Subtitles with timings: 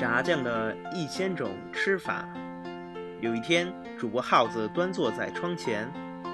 [0.00, 2.26] 炸酱的一千种吃法。
[3.20, 5.86] 有一天，主播耗子端坐在窗前，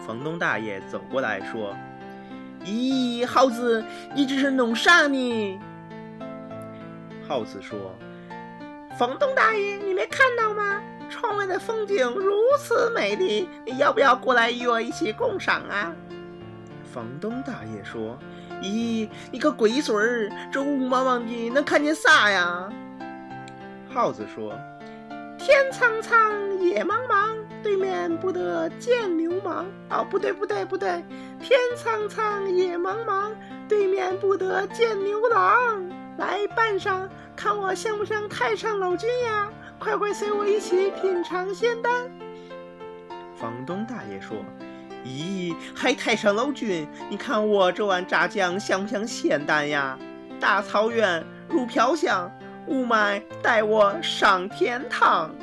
[0.07, 1.77] 房东大爷走过来说
[2.65, 3.85] ：“咦，耗子，
[4.15, 5.61] 你这是弄啥呢？”
[7.27, 7.93] 耗子说
[8.97, 10.81] ：“房东大爷，你没看到吗？
[11.11, 15.93] 窗外的风景如此美丽，你要不要过来与我一起共赏啊？”
[16.95, 18.17] 房东大爷说
[18.63, 22.73] ：“咦，你个龟孙儿，这雾茫茫的，能看见啥呀？”
[23.97, 24.53] 耗子说
[25.41, 29.65] ：“天苍苍，野茫茫，对面不得见流氓。
[29.89, 31.03] 哦，不对，不对，不对，
[31.41, 33.31] 天苍苍，野茫茫，
[33.67, 35.83] 对面不得见牛郎。
[36.19, 39.51] 来，扮上，看我像不像太上老君呀？
[39.79, 41.91] 快快随我一起品尝仙丹。”
[43.35, 44.37] 房东大爷说。
[45.07, 49.99] 咦，还太上老君，你看我这碗炸酱像不像仙丹呀？
[50.39, 52.31] 大草原入飘香，
[52.67, 55.35] 雾霾带我上天堂。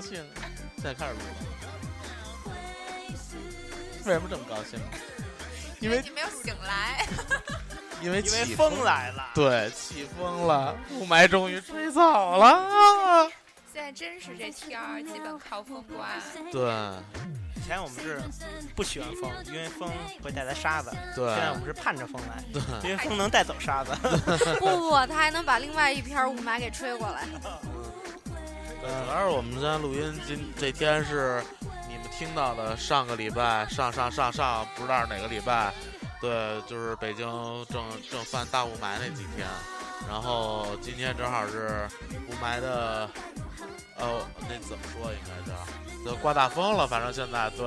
[0.00, 0.24] 高兴！
[0.76, 2.54] 现在开始录了。
[4.06, 4.80] 为什么这么高兴？
[5.78, 7.06] 因为你没有醒来。
[8.00, 9.28] 因为因为风来了。
[9.34, 12.00] 对，起风了，雾霾终于吹走
[12.38, 13.28] 了。
[13.70, 16.08] 现在真是这天儿，基本靠风刮。
[16.50, 16.62] 对。
[17.54, 18.22] 以前我们是
[18.74, 20.90] 不喜欢风，因为风会带来沙子。
[21.14, 21.28] 对。
[21.28, 23.94] 现在我们是盼着风来，对，因为风能带走沙子。
[24.58, 27.28] 不不，它还能把另外一片雾霾给吹过来。
[28.80, 31.42] 主要是我们现在录音，今这天是
[31.88, 35.72] 你们听到的上个礼拜上上上上不知道哪个礼拜，
[36.20, 37.26] 对，就是北京
[37.68, 39.46] 正正犯大雾霾那几天，
[40.08, 41.88] 然后今天正好是
[42.28, 43.08] 雾霾的，
[43.96, 47.66] 呃，那怎么说应该叫，就刮大风了，反正现在对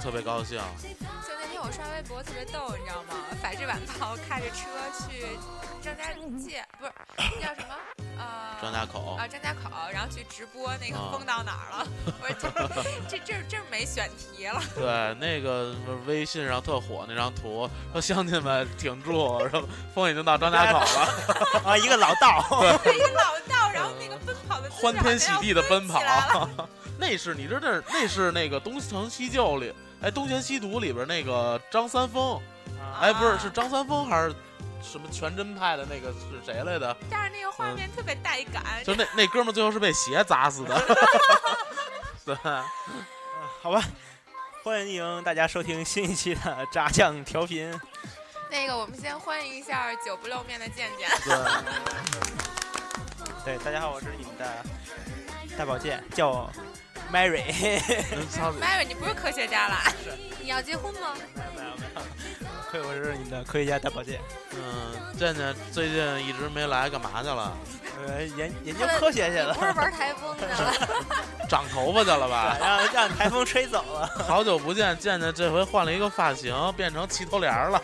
[0.00, 0.58] 特别高兴。
[1.26, 3.14] 就那天我刷微博特别逗，你知道吗？
[3.42, 5.38] 法制晚报开着车去
[5.82, 6.92] 张家界，不是
[7.40, 7.74] 叫什么？
[8.18, 11.86] 呃，张家口啊，张家口，然后去直播那个风到哪儿了？
[12.22, 12.50] 我说
[13.08, 14.62] 这这这没选题了。
[14.74, 15.74] 对，那个
[16.06, 22.42] 微信上特火那张图，说乡亲们挺住，说风已经到张家口了 啊，一个老道，
[22.82, 26.00] 对，一个老道，然后那个奔跑的欢天喜地的奔跑，
[26.98, 32.40] 那是你知道那是那个东成西就里，哎，东邪西毒里边那个张三丰，
[33.00, 34.34] 哎，不是是张三丰还是？
[34.82, 36.96] 什么全真派的那个是谁来的？
[37.10, 40.80] 但是那个画面特别带感，就那那哥们最后是被鞋砸死的。
[42.24, 42.36] 对，
[43.62, 43.82] 好吧，
[44.62, 47.68] 欢迎大家收听新一期的炸酱调频。
[48.48, 51.08] 那个，我们先欢迎一下久不露面的健健。
[53.44, 54.64] 对，大家好，我是你们的
[55.58, 56.52] 大保健，叫我
[57.16, 57.42] Mary。
[58.60, 59.76] Mary，你不是科学家了？
[60.38, 61.14] 你要结婚吗？
[61.34, 62.02] 没有没有。
[62.70, 64.20] 亏我是你的科学家大保健。
[64.52, 65.96] 嗯，健健最近
[66.28, 67.56] 一直没来，干嘛去了？
[68.06, 69.54] 呃，研研究科学去了。
[69.54, 70.74] 不是玩台风去了？
[71.48, 72.54] 长头发去了吧？
[72.60, 74.06] 让让台风吹走了。
[74.28, 77.82] 好久不见，健健这回换了一个发型，变成齐头帘了。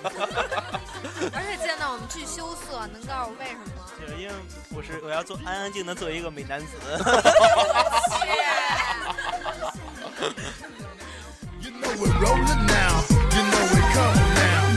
[1.32, 3.88] 而且见到我们巨羞涩，能告诉我为什么吗？
[3.99, 4.34] 就是因为
[4.75, 6.66] 我是我要做安安静的做一个美男子。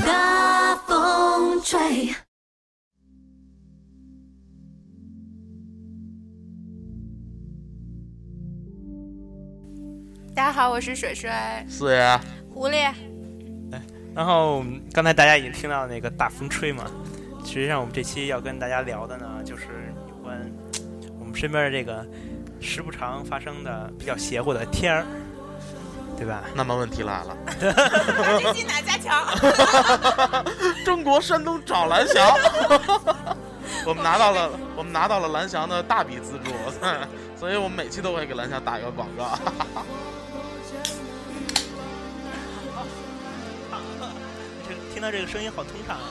[0.04, 2.10] 大风吹。
[10.34, 11.30] 大家好，我是水水。
[11.68, 12.20] 四爷。
[12.50, 12.78] 狐狸。
[13.72, 13.80] 哎，
[14.16, 16.86] 然后刚才大家已经听到那个大风吹嘛，
[17.46, 20.52] 实际上我们这期要跟大家聊的呢，就是有关
[21.20, 22.04] 我们身边的这个
[22.60, 25.06] 时不常发生的比较邪乎的天儿。
[26.18, 26.44] 对吧？
[26.54, 27.38] 那么问题来了，
[28.68, 29.26] 哪家强？
[30.86, 32.34] 中国山东找蓝翔，
[33.86, 36.52] 我们拿到了，我们拿到了蓝翔的大笔资助，
[37.38, 39.38] 所以我们每期都会给蓝翔打一个广告。
[44.94, 46.10] 听到这个声音好通畅啊！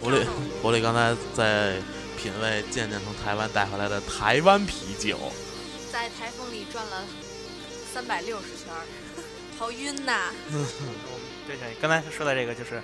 [0.00, 0.24] 狐狸，
[0.62, 1.74] 狐狸刚才在
[2.16, 5.18] 品味渐渐从台湾带回来的台湾啤酒，
[5.92, 7.04] 在台风里转了
[7.92, 8.72] 三百六十圈。
[9.58, 10.32] 好晕呐！
[11.46, 12.82] 对对，刚才说的这个就是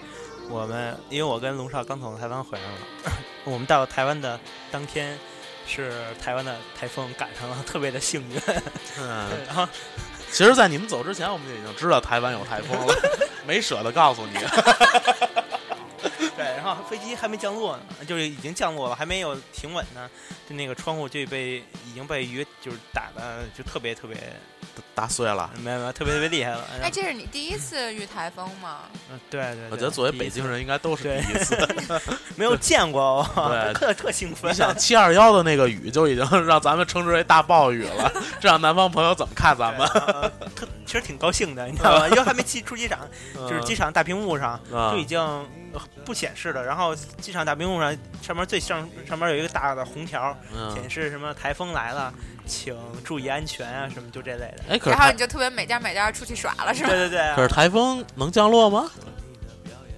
[0.49, 2.78] 我们因为我跟龙少刚从台湾回来了，
[3.44, 4.38] 我们到台湾的
[4.70, 5.19] 当天
[5.66, 8.40] 是台湾的台风赶上了，特别的幸运。
[9.00, 9.66] 嗯，然后
[10.31, 12.94] 其实，在你们走之前，我们就已经知道台湾有台风了，
[13.46, 14.34] 没舍得告诉你。
[16.37, 20.08] 对，然后飞机还没降落呢，就是已经降落了，还没有停稳呢，
[20.49, 24.16] 就那个窗户就被已经被雨就是打的就特别特别
[24.95, 25.51] 打碎了。
[25.63, 26.65] 没有没有特别特别厉害了。
[26.79, 28.79] 然哎，这是你第一次遇台风吗？
[29.11, 31.57] 嗯对对对，我觉得作为北京人，应该都是第一次。
[32.37, 34.51] 没有见过，对特特兴奋。
[34.51, 39.87] 你想七二幺的那个雨就已经让咱们称之为大暴雨了，这让南方朋友怎么看咱们？
[39.89, 42.09] 呃特其实挺高兴的，你知道吗？
[42.09, 43.01] 因为还没进出机场，
[43.35, 45.45] 就是机场大屏幕上啊就已经呃
[46.05, 52.12] 不显示的，然后机场大屏幕上上面最上上面有一个大的红条，嗯，显示什么台风来了，
[52.47, 54.65] 请注意安全啊，什么就这类的。
[54.70, 56.88] 哎，可是然后台你就特别每家每家出去耍了，是吧？
[56.88, 58.91] 对对对，可是台风能降落吗？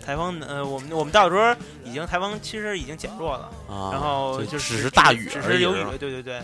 [0.05, 6.41] 台风呃，我们我们到的时候已经台风其实已经减弱了，啊，然后就就是只是大雨只而是吧，是有雨对对对。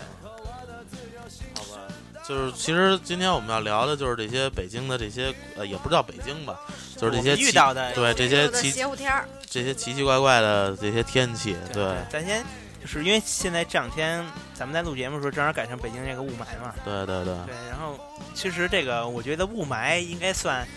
[2.27, 6.59] 就是其实今天我们要聊的就是这些北京的这些呃，也不叫北京吧，
[6.97, 12.43] 就是这些遇到的对这些奇邪乎天儿，这些奇奇怪怪的这些天气，对咱先
[12.81, 17.97] 就是因为现在这两天咱们在录节目的时候，正好赶上北京这个雾霾嘛，对对对，对，然后
[18.33, 20.67] 其实这个我觉得雾霾应该算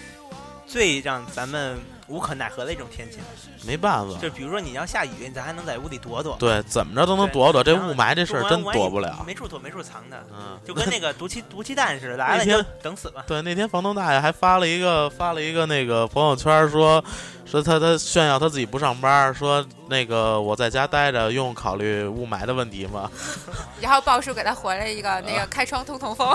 [0.67, 1.79] 最让咱们
[2.11, 3.19] 无可奈何的一种天气。
[3.65, 9.23] 没办法，就比如说你要下雨，咱还能在屋里躲躲，对，怎么着都能躲躲，这雾霾这事儿真躲不了。
[9.27, 13.25] 没处躲没处藏的，嗯，就跟那个毒气 毒气弹似的，来了那天你就等死吧。
[13.27, 17.03] 对，那天房东大爷还发了一个发了一个那个朋友圈说，
[17.47, 23.11] 说他他炫耀他自己不上班，说那个我在家待着用考虑雾霾的问题吗？
[23.81, 26.35] 然后鲍叔给他回了一个那个开窗通通风，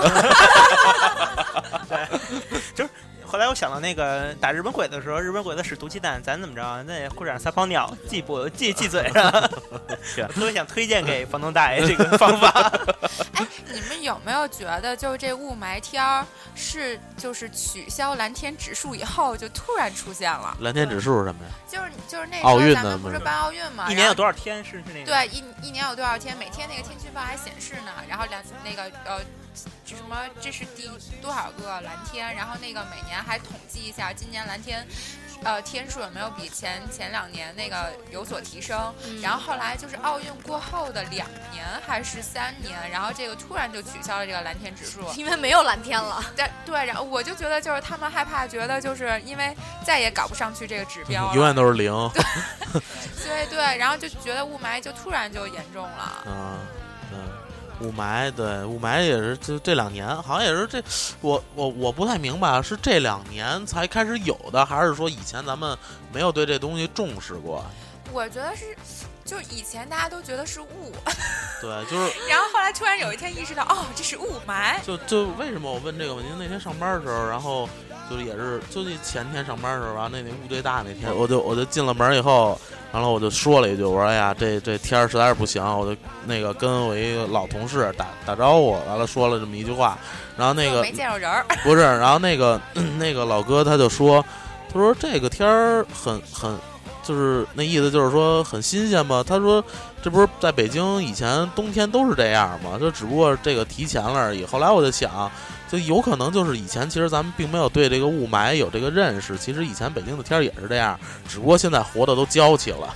[3.26, 6.82] 后来我想到那个打日本鬼子的时候，日本鬼子使毒气弹，咱怎么着？
[6.84, 10.28] 那裤衩上撒泡尿，忌不忌忌嘴 上。
[10.28, 12.50] 特别想推荐给房东大爷这个方法。
[13.34, 16.24] 哎你们有没有觉得，就是这雾霾天儿
[16.54, 20.56] 是就是取消蓝天指数以后就突然出现了？
[20.60, 21.50] 蓝天指数是什么呀？
[21.68, 24.64] 就是就是那时奥候运呢不是咱们不是办奥运嘛，一年有多少天？
[24.64, 25.06] 是是那个？
[25.06, 26.34] 对，一一年有多少天？
[26.38, 27.92] 每天那个天气预报还显示呢。
[28.08, 29.20] 然后两那个呃，
[29.84, 30.88] 什么这是第
[31.20, 32.34] 多少个蓝天？
[32.34, 34.86] 然后那个每年还统计一下今年蓝天，
[35.42, 38.94] 呃天数有没有比前前两年那个有所提升。
[39.06, 45.00] 嗯然后后来就是奥运过后的两年还是三年，然后这个突然就取消了这个蓝天指数。
[45.16, 46.22] 因为没有蓝天了。
[46.36, 51.92] 对对，然后我就觉得就是他们害怕，觉得就是因为再也搞不上去这个指标了，永远都是零。
[53.16, 56.22] 所以对，然后就觉得雾霾就突然就严重了。
[56.26, 56.58] 嗯，
[57.10, 57.18] 对，
[57.80, 60.82] 雾霾，对，雾霾也是就这两年，好像也是这，
[61.20, 65.76] 我我我不太明白，是这两年才开始有的，还是说以前咱们
[66.12, 67.64] 没有对这东西重视过？
[68.12, 68.74] 我觉得是，
[69.24, 70.92] 就是以前大家都觉得是雾，
[71.60, 74.80] 对，就是 然后后来突然有一天意识到，哦，这是雾霾。
[74.82, 76.30] 就就为什么我问这个问题？
[76.38, 77.68] 那天上班的时候，然后
[78.10, 82.58] 就也是就那前天上班的时候，然后那那雾最大那天，我就我就进了门以后，
[82.92, 89.98] 然后我就说了一句，我说哎呀，这这天儿实在是不行，我就那个跟我一个老同事打打招呼，完了说了这么一句话，
[90.36, 92.60] 然后那个没见着人儿， 不是，然后那个
[92.98, 94.24] 那个老哥他就说，
[94.72, 96.56] 他说这个天儿很很，
[97.02, 99.24] 就是那意思就是说很新鲜嘛。
[99.26, 99.62] 他说
[100.02, 104.44] 这不是在北京以前冬天都是这样嘛，就只不过这个提前了而已。
[104.44, 105.30] 后来我就想，
[105.68, 112.94] 就有可能就是以前其实咱们并没有对这个雾霾有这个认识，其实以前北京的天儿也是这样，只不过现在活的都娇气了。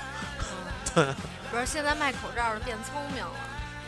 [0.95, 1.05] 对
[1.51, 3.31] 不是，现在卖口罩的变聪明了。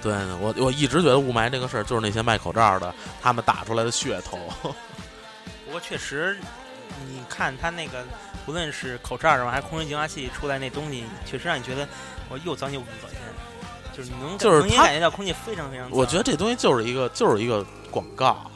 [0.03, 4.37] 对我我一直觉得雾霾这个事儿就是那些卖口罩的他们打出来的噱头。
[5.65, 6.37] 不过确实，
[7.09, 8.05] 你看他那个，
[8.45, 11.87] 不论是口罩上还是空气净化器出来那东西，确实让你觉得
[12.29, 13.19] 我又脏又恶心。
[13.97, 15.89] 就是你能就是它能感觉到空气非常非常。
[15.91, 18.51] 我觉得这东西就是一个就是一个广告，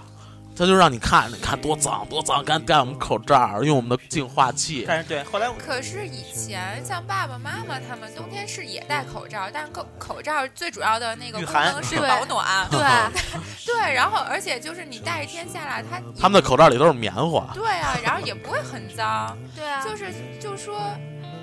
[0.57, 4.85] 它就让你看，你看多脏多脏，赶紧戴我们口罩，用我们的净化器。
[4.89, 12.67] 但是对，后来我可是以前像爸爸妈妈他们冬天是也戴口罩，但是口口罩最主要的那个功能是 保暖。
[12.71, 12.81] 对，
[13.67, 20.07] 对，然后而且就是你戴一天下来，他他们的口罩里都是棉花，对啊，然后也不会很脏， 对啊，就是
[20.41, 20.81] 就说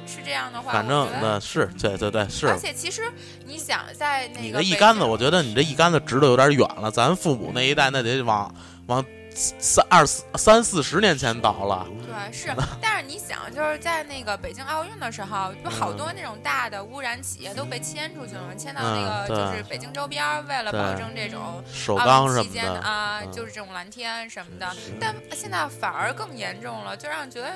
[0.08, 2.58] 是这样的话，反正那是对对对是而。
[2.58, 3.04] 且其实
[3.46, 6.90] 你想在那你个北这一竿子，我觉得你这一竿子直的有点远了。
[6.90, 8.54] 咱父母那一代，那得往
[8.88, 9.04] 往
[9.36, 11.88] 三二四三四十年前倒了。
[12.06, 12.50] 对，是，
[12.80, 24.68] 但是你想，就是在那个北京奥运的时候，不好嗯多那种大的污染企业都被迁出去了嘛，迁到那嗯个就是北京周边，为了保证这种首奥钢什么运期间的啊，嗯就是这种蓝天什么的。
[25.00, 27.50] 但现在反而更严重了，就让人觉得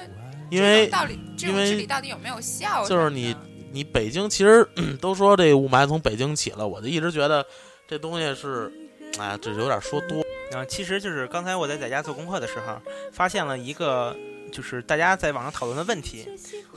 [0.50, 2.84] 因为到底这种因为治理到底有没有效？
[2.88, 3.36] 就是你
[3.72, 4.68] 你北京其实
[5.00, 7.46] 都说这雾霾从北京起了，我就一直觉得
[7.88, 8.72] 这东西是，
[9.20, 10.22] 哎，这有点说多。
[10.58, 12.82] 啊其实就是刚才我在在家做功课的时候，
[13.12, 14.16] 发现了一个
[14.52, 16.26] 就是大家在网上讨论的问题，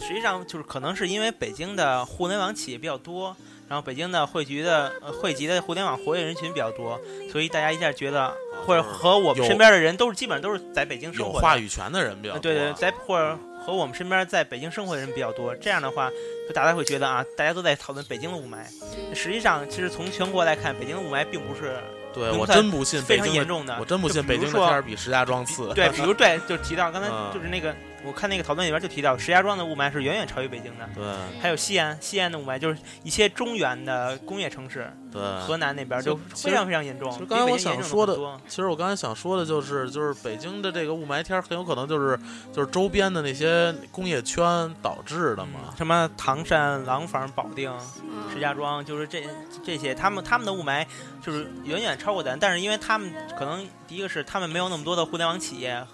[0.01, 3.37] 实际上就是可能是因为北京的互联网企业比较多，
[3.69, 8.35] 然后北京的汇集的呃汇集的互联网活跃人群比较多，所以大家一下觉得，
[8.67, 12.37] 或者和我们身边的人都是基本上都是在北京生活的话语权的人比较多。
[12.37, 16.11] 呃对对，在或者和我们身边在北京生活的人比较多，这样的话，
[16.49, 18.67] 就大家会觉得啊，大家都在讨论北京的雾霾。
[19.15, 21.77] 实际上，其实从全国来看，北京的雾霾并不是
[22.13, 23.77] 对我真不信非北京的，常严重的。
[23.81, 25.73] 我真不信北京的天儿比石家庄次。
[25.75, 30.89] 对，比如 对，就提到刚才嗯就是那个，我看那个讨论里边就提到，石家庄的雾霾是远远超于北京的。
[30.95, 31.05] 对
[31.41, 35.21] 还有西安，西安的雾霾就是一些中原的工业城市，对。
[35.41, 37.11] 河南那边就就非常非常严重。
[37.13, 38.17] 其实刚才我想说的
[38.49, 42.19] 其实我刚才想说的就是，就是北京的这个雾霾天儿很有可能就是
[42.53, 45.75] 就是周边的那些工业圈导致的嘛。
[45.77, 47.71] 什么唐山、廊坊、保定、
[48.03, 49.25] 嗯石家庄，就是这
[49.65, 50.87] 这些，他们他们的雾霾
[51.21, 55.85] 就是远远超过咱，但是因为他们可能第一个是他们没有那么多的互联网企业，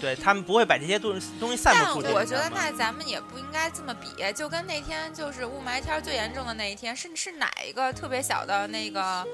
[0.00, 2.14] 对他们不会把这些东西东西散但布出去。
[2.14, 9.24] 我觉得那咱们也不应该这么比，就跟那天就是雾霾天最严重的那一天，是是哪一个特别小的那个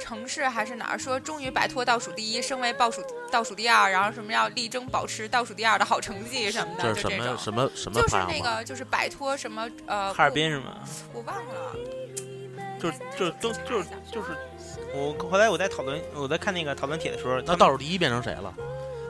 [0.00, 7.38] 城市还是哪儿说终于摆脱倒数第一，升为倒数倒数第二，然后什么要力争保持倒数第二的好成绩什么的，这是什么就这种。
[7.38, 8.16] 什么什么就是？
[8.28, 10.78] 那个，就是摆脱什么呃，哈尔滨是吗？
[11.12, 11.76] 我忘了，
[12.80, 14.36] 就就都就是就是，
[14.94, 18.52] 我后来我在讨论我在看那个讨论帖的时候，那倒数第一变成谁了？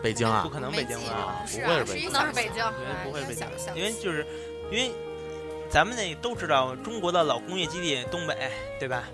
[0.02, 0.50] 北京啊不？
[0.50, 4.26] 可能北京啊，不会是北京不能是北京因为，不会是北京因为就是
[4.70, 4.90] 因为
[5.70, 9.04] 咱们那都知道中国的老工业基地东北，对吧？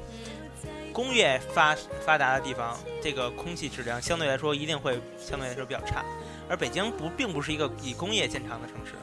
[0.92, 6.04] 工业发发达的地方，这个空气质量相对来说一定会相对来说比较差，
[6.48, 8.94] 而北京不并不是一个以工业见长的城市。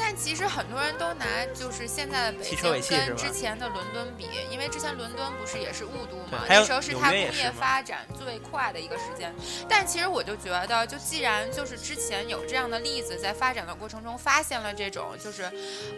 [0.00, 9.32] 但其实很多人都拿就是现在的北京跟之前的伦敦比，因为之前伦敦不是也是雾都嘛那时候是它工业发展最快的一个时间。
[9.68, 15.50] 但其实我就觉得，就既然就是之前有这样的例子，在发展的过程中发现了这种就是，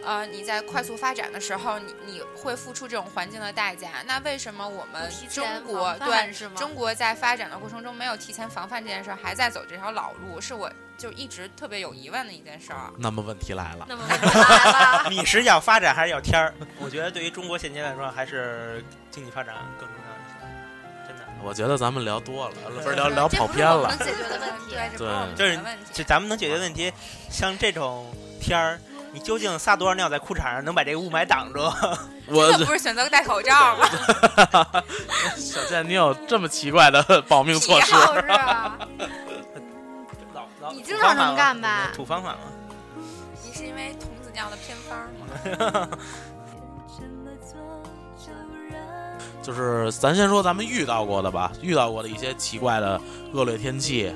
[0.03, 6.55] 呃，你在快速发展的时候，你你会付出这种环境的代价，那为什么我们中国对是吗？
[6.57, 12.91] 中国在发展的过程中没有提前防范这件事儿，还在走这条老路，是我就一直特别有疑问的一件事儿。
[12.97, 16.53] 那么问题来了，那么问题来了，你是要发展还是要天儿？
[16.79, 20.33] 我觉得对于中国现阶来说，还是经济发展更重要一些。
[21.07, 24.15] 真的，我觉得咱们聊多了，不是聊聊跑偏了不是我们。
[24.15, 24.75] 解决的问题。
[24.97, 25.91] 对，就是的问题。
[25.91, 26.91] 这咱们能解决问题，
[27.29, 28.09] 像这种
[28.39, 28.79] 天儿，
[29.11, 31.59] 你究竟撒多少尿在裤衩上，能把这个雾霾挡住？
[32.27, 33.89] 我这不是选择戴口罩吗？
[35.35, 37.93] 小健，你有这么奇怪的保命措施？
[40.73, 42.39] 你经常这么干吧土方法吗。
[43.45, 44.97] 你是因为童子尿的偏方
[45.85, 45.89] 吗？
[49.41, 52.99] 就是咱先说咱们遇到过的吧，遇到过的一些奇怪的
[53.33, 54.13] 恶劣天气，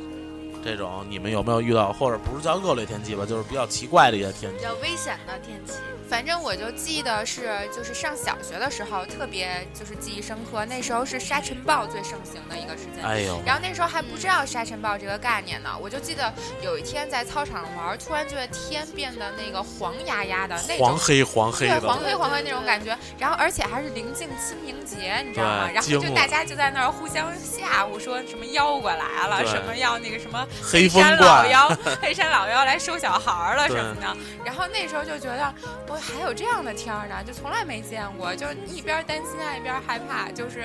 [0.64, 1.94] 这种你们有没有遇到？
[1.94, 4.58] 或者不是叫恶劣天气吧，就是比较奇怪的一些天气。
[4.58, 5.74] 比较危险的天气，
[6.10, 13.04] 反正我就记得是，就是上小学的时候特别就是记忆深刻，那时候是沙尘暴最盛行的一个时间。
[13.04, 16.34] 哎呦，然后那时候还不知道沙尘暴这个概念呢，我就记得
[16.64, 25.70] 有一天在操场上玩，突然觉得天变得那个黄压压的那种黄黑黄黑对，黄黑黄黑那种感觉，然后而且还是临近清明节，你知道吗？
[25.72, 34.18] 然后就大家就在那儿互相吓唬，说什么妖怪来了，什么要那个什么黑山老，妖、 黑山老妖来收小孩儿了什么的。
[34.46, 35.54] 然后那时候就觉得，
[35.88, 40.62] 我还有这样的天儿呢，就从来没见过，就一边担心啊一边害怕，就是，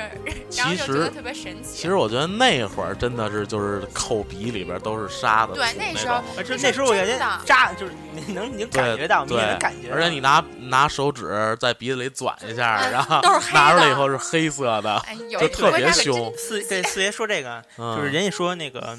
[0.57, 1.77] 然后就觉得特别神奇。
[1.77, 6.35] 其实我觉得那会儿真的是就是口鼻里边都是沙子，对那时候那种。
[6.39, 9.95] 而且那时候我感觉扎，就是你能你能感觉到，明显对能感觉到。
[9.95, 13.59] 而且你拿拿手指在鼻子里转一下，嗯然后都是黑的。
[13.59, 16.33] 拿出来以后是黑色的，哎，有就特别凶。
[16.37, 17.97] 四对四爷说这个，嗯。
[17.97, 18.97] 就是人家说那个，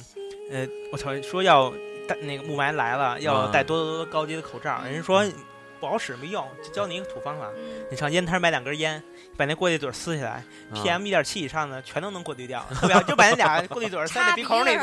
[0.53, 1.73] 呃，我操，说要
[2.07, 4.79] 带那个雾霾来了，要嗯戴多多多高级的口罩。
[4.85, 5.25] 人家说
[5.79, 9.03] 不好使没用，就教你一个土方法，嗯，你上烟摊买两根烟，
[9.35, 10.41] 把那过滤嘴撕下来
[10.71, 14.81] 嗯，PM 一点七以上的全都能过滤掉，特别好，就把那俩过滤嘴塞在鼻孔里边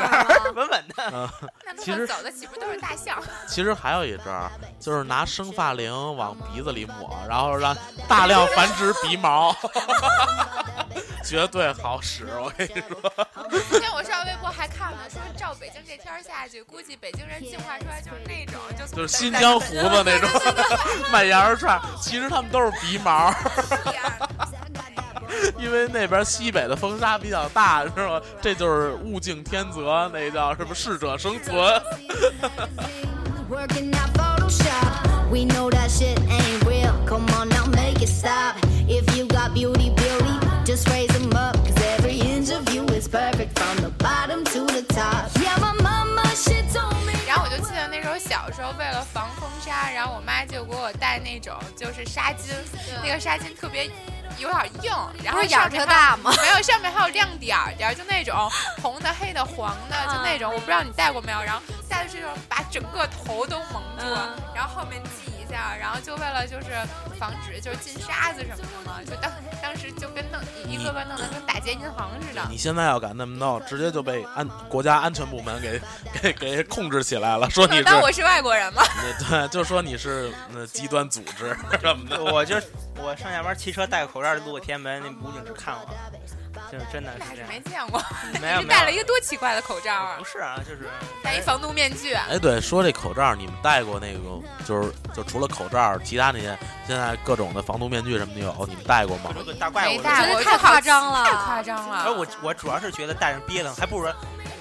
[0.53, 1.29] 稳稳的。
[1.79, 3.17] 其实走的岂不都是大象？
[3.47, 7.75] 其实还有一招，就是拿生发灵往鼻子里抹，然后让
[8.07, 9.55] 大量繁殖鼻毛，
[11.23, 12.25] 绝对好使。
[12.41, 13.11] 我跟你说，
[13.69, 20.29] 昨天我上微博还看了，说照北京这天儿下去，估计北京人进化出来就是那种，就就是新疆胡子那种
[21.11, 23.33] 卖羊肉串，其实他们都是鼻毛，
[25.57, 28.21] 因为那边西北的风沙比较大，知道吗？
[28.41, 31.55] 这就是物竞天择，那叫什么适者生存。
[43.11, 45.29] Perfect from the bottom to the top.
[45.43, 47.13] Yeah, my mama, she told me.
[47.27, 52.53] 然后我就记得那时候小时候为了防风沙，然后我妈就给我带那种就是纱巾，
[53.03, 53.85] 那个纱巾特别
[54.37, 54.91] 有点硬，
[55.23, 56.31] 然后眼特大吗？
[56.41, 58.49] 没有，上面还有亮点儿点儿，就那种
[58.81, 60.51] 红的、黑的、黄的，就那种。
[60.53, 66.67] 我不知道你戴过没有，然后戴的是这种把整个头都蒙住，嗯然后后面系一下，然后就为了就是
[67.19, 69.31] 防止就是进沙子什么的嘛，就当
[69.61, 72.41] 当时就跟弄一一个个弄得跟打劫银行似的。
[72.49, 75.81] 你现在要敢那么弄，直接就被安国家安全部门给
[76.21, 78.81] 给给控制起来了，说你是当我是外国人吗？
[79.29, 82.23] 对，就说你是那极端组织什么的。
[82.23, 82.55] 我就
[82.97, 85.87] 我上下班骑车戴个口罩路过天安门，那武警只看我，
[86.71, 88.01] 就是真的是没见过，
[88.41, 90.25] 没有你是戴了一个多奇怪的口罩啊不！
[90.25, 90.89] 是啊，就是
[91.23, 92.13] 戴一防毒面具。
[92.13, 94.19] 哎，对，说这口罩，你们戴过那个，
[94.65, 99.91] 就是就除了口罩，其他那些现在各种的防毒面具什么的有，你们戴过吗大怪物。
[99.91, 102.03] 没戴过，我觉得太夸张了太夸张了。
[102.05, 104.07] 而我我主要是觉得戴上憋得慌，还不如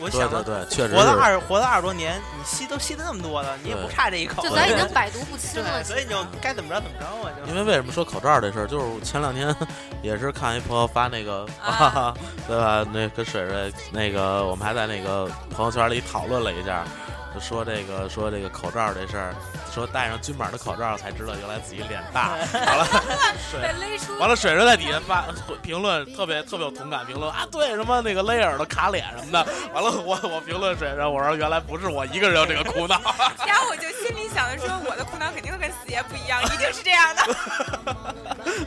[0.01, 1.19] 我对想对，对对，确实活了是。
[1.21, 4.43] 二活了二十多年，你吸都吸了那么多了，你也不差这一口。
[4.43, 9.55] 就咱已经百毒不侵了，对，所以你就该怎么着怎么着啊，就因为为什么说口罩这事儿，就是前两天
[10.03, 12.15] 也是看一朋友发那个， 啊
[12.49, 12.85] 对吧？
[12.93, 16.85] 那跟水水那个，我们还在那个朋友圈里讨论了一下，
[17.35, 19.35] 就说这个说这个口罩这事儿，
[19.73, 22.31] 说戴上均码的口罩才知道原来自己脸大。
[22.53, 22.87] 完了，
[23.51, 25.25] 水被勒出完了，水水在底下发
[25.63, 29.47] 评论，特别特别有同感评论啊，对什么那个勒耳朵、卡脸什么的。
[29.73, 33.01] 完了，我我评论水水，我说原来不是我一个人有这个苦恼。
[33.47, 38.15] 然后我就心里想的说，我的苦恼肯定跟四爷不一样，一定是这样的。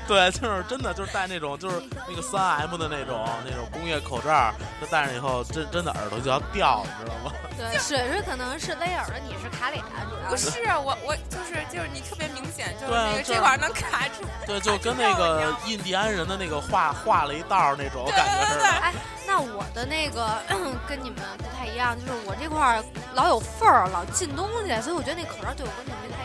[0.08, 7.32] 对，就是真的，就是戴那种，就是那个三 M 的那种那种工业口罩，就戴上以后，真真的耳朵就要掉，你知道吗？
[7.58, 10.50] 对，水水可能是威尔的，你是卡脸，主要不是
[10.84, 14.26] 我，我就是就是你特别明显，就是那个这块儿能卡住。
[14.46, 18.66] 对，就跟那个印第安人的那个画画了一道儿那种感觉似的。
[18.66, 18.94] 哎，
[19.26, 20.42] 那我的那个
[20.88, 26.24] 跟你们不太一样，就是我这块儿老有缝儿，老进东西，所以我觉得那口罩对我根本没太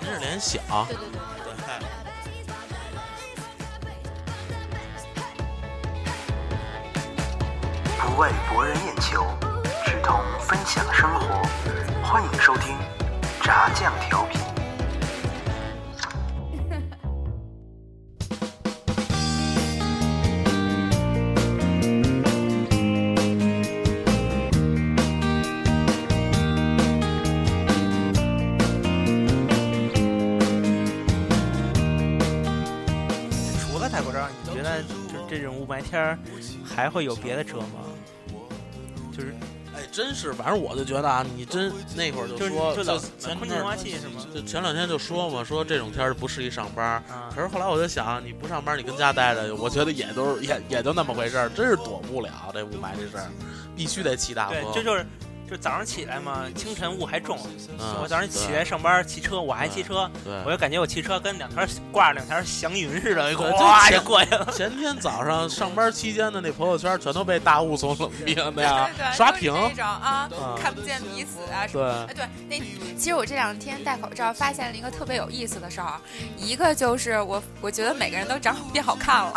[0.00, 1.18] 您是脸小，对对对。
[8.00, 9.24] 不为博人眼球，
[9.88, 11.42] 只同分享生活。
[12.02, 12.76] 欢迎收听
[13.42, 14.38] 炸酱调频。
[33.58, 36.18] 除了戴口罩，你觉得就这种雾霾天儿
[36.62, 37.87] 还会有别的车吗？
[39.98, 44.24] 真是，反正我就觉得啊，你真那会儿就就是说，就前空气净化器是吗？
[44.32, 47.02] 就前两天就说嘛，说这种天儿不适宜上班
[47.34, 53.28] 可，是后来我就想，你不上班，你跟家待着，我觉得也都是也也就那么回事儿，真是躲不了这雾霾这事儿，
[53.74, 54.70] 必须得起大对，风。
[54.72, 55.04] 这就是
[55.50, 57.38] 就早上起来嘛，清晨雾还重。
[57.78, 64.44] 嗯我早上起来上班骑车，我还骑车，对，我就感觉我骑车跟两条挂着两条祥云似的，对哗就就过去了。
[64.52, 69.52] 前天早上上班期间的那朋友圈全都被大雾所冷冰那样对对，刷屏。
[69.78, 70.30] 啊，啊
[70.60, 72.06] 看不见彼此啊什么。
[72.06, 72.64] 对，哎，对，那
[72.96, 76.00] 其实我这两天戴口罩，发现了一个特别有意思的事儿，
[76.36, 79.32] 一个就是我我觉得每个人都长变好看了，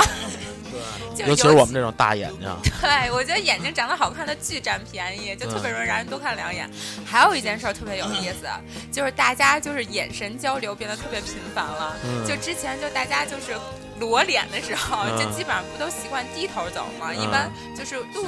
[1.16, 2.50] 就尤其是我们这种大眼睛，
[2.82, 6.70] 对，我觉得眼睛长得好看的巨占便宜，就特别容易让人多看两眼。
[7.06, 8.48] 还有一件事儿特别有意思，
[8.92, 11.96] 就是大家就是眼神交流变得特别频繁了。
[12.06, 13.58] 嗯就之前就大家就是
[14.00, 17.14] 裸脸的时候，嗯就基本上不都习惯低头走吗？
[17.14, 18.28] 一般就是路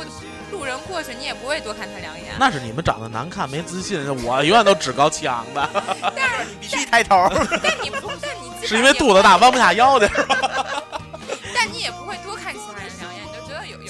[0.52, 2.34] 路人过去，你也不会多看他两眼。
[2.40, 5.70] 那是你们长得难看没自信，我永远都趾高气昂的，
[6.16, 7.28] 但是 你必须抬头。
[7.62, 8.32] 但你不，但
[8.62, 10.38] 你是因为肚子大弯不下腰的是吧？
[11.56, 12.36] 但你也不会多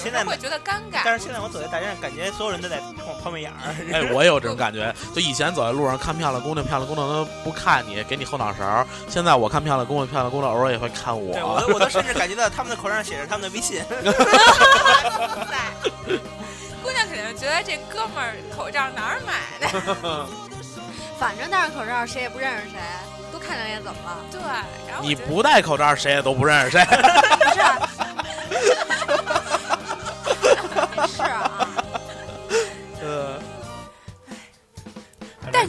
[0.04, 1.00] 现在会觉得尴尬。
[1.04, 3.56] 但是现在我走在大街上，感觉所有人都在冲我抛媚眼儿。
[3.92, 4.94] 哎，我也有这种感觉。
[5.14, 8.86] 就以前走在路上看漂亮姑娘，漂亮姑娘都不看你，给你后脑勺。
[9.08, 11.60] 现在我看漂亮姑娘，漂亮姑娘偶尔也会看对， 我我。
[11.60, 13.82] 都我都甚至感觉到他们的口罩上写着他们的微信。
[15.48, 15.58] 在，
[16.84, 19.66] 姑娘肯定觉得这哥们儿口罩哪儿买的？
[21.18, 22.76] 反正戴上口罩谁也不认识谁，
[23.30, 24.16] 多看两眼怎么了？
[24.30, 24.40] 对，
[24.88, 26.84] 然后你不戴口罩，谁也都不认识谁。
[26.84, 26.92] 不
[27.54, 27.60] 是，
[28.58, 28.74] 也
[31.06, 31.83] 是啊，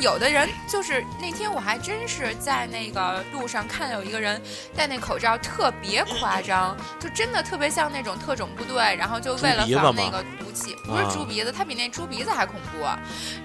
[0.02, 4.42] 有的人就是那天我还真是在那个路上看到有一个人
[4.76, 12.86] 戴那口罩特别夸张，就真的特别像那种特种部队，然后就为了防那个毒气，不是啊猪鼻子，他比那猪鼻子还恐怖。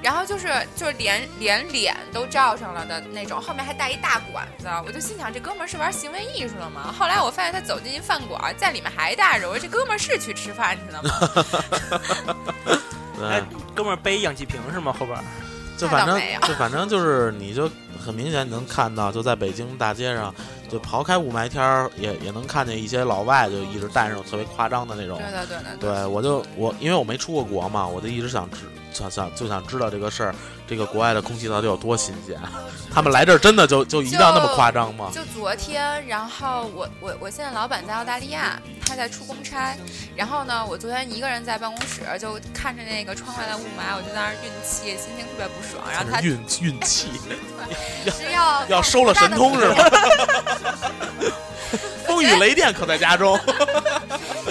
[0.03, 6.95] 然后就是就是连连脸都罩上了的那种，后面还带一大管子，我就心想这哥们儿是玩行为艺术了吗？
[6.99, 12.77] 后来我发现他走进一饭馆，在里面还戴着，我说这哥们儿是去吃饭去了吗？
[13.23, 13.43] 哎，
[13.75, 14.95] 哥们儿背氧气瓶是吗？
[14.99, 15.25] 后边儿
[15.81, 20.35] 就反正就反正就是，你就很明显能看到，就在北京大街上，
[20.69, 25.47] 就刨开雾霾天儿，也也能看见一些老外就一直戴上特别夸张的那种对。
[25.47, 28.59] 对对对对，我就我因为我没出过国嘛，我就一直想知
[28.93, 30.35] 想想就想知道这个事儿，
[30.67, 32.39] 这个国外的空气到底有多新鲜。
[32.93, 35.11] 他们来这儿真的就就一定要那么夸张吗？
[35.15, 39.77] 就昨天，然后我我我现在老板在澳大利亚，他在出公差，
[40.17, 45.85] 然后呢，我昨天一个人在办公室，就看着那个窗外的雾霾，我就在那儿运气，心情特别不爽。
[45.91, 47.13] 然后他运运气
[48.11, 49.75] 是要 要收了神通是吗？
[52.07, 53.39] 风雨雷电可在家中。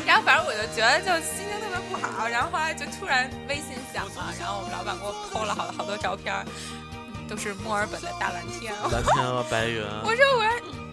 [0.06, 6.34] 然后反正我就觉得就心情特别不好，然后后来就突然微信响了，然后我们老板给我 PO 了好好多照片，
[7.28, 8.74] 都是墨尔本的大蓝天。
[8.92, 9.84] 蓝 天和白云。
[10.04, 10.52] 我说我说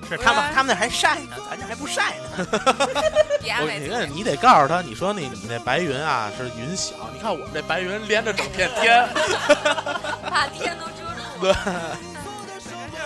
[0.08, 2.46] 是他们他们那还晒呢，咱这还不晒呢。
[3.42, 9.06] 别安我慰，你看，你得告诉他，你说那你那白云啊是云小，你看我们这白云连着整片天。
[10.30, 11.52] 把天都遮住了。
[11.52, 11.52] 对，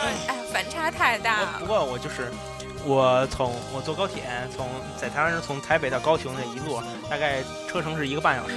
[0.03, 0.14] 哎，
[0.53, 1.57] 反差太大了。
[1.59, 2.31] 不过我就是
[2.84, 8.54] 我从我坐高铁从在台湾是从台北到高雄那一路，大概车程是一个半小时。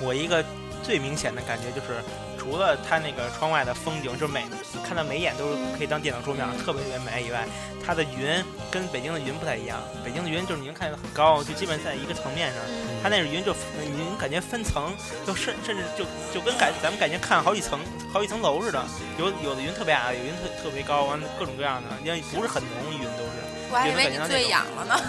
[0.00, 0.44] 我一个
[0.82, 1.98] 最明显的感觉就是，
[2.38, 4.44] 除了它那个窗外的风景，就是每
[4.86, 7.44] 看到每一眼都是可以当电脑桌面，特别特别美以外，
[7.84, 9.80] 它的云跟北京的云不太一样。
[10.04, 12.62] 北京的云就是你能看见很高，就基本在一个层面上。
[13.02, 14.94] 它那是云就云感觉分层，
[15.26, 17.80] 就甚甚至就就跟感咱们感觉看好几层
[18.12, 18.84] 好几层楼似的。
[19.18, 23.27] 有有的云特别矮，有云特特别高，完了各种各样的，因为不是很浓云都是。
[23.70, 25.00] 我还以为你醉氧了呢。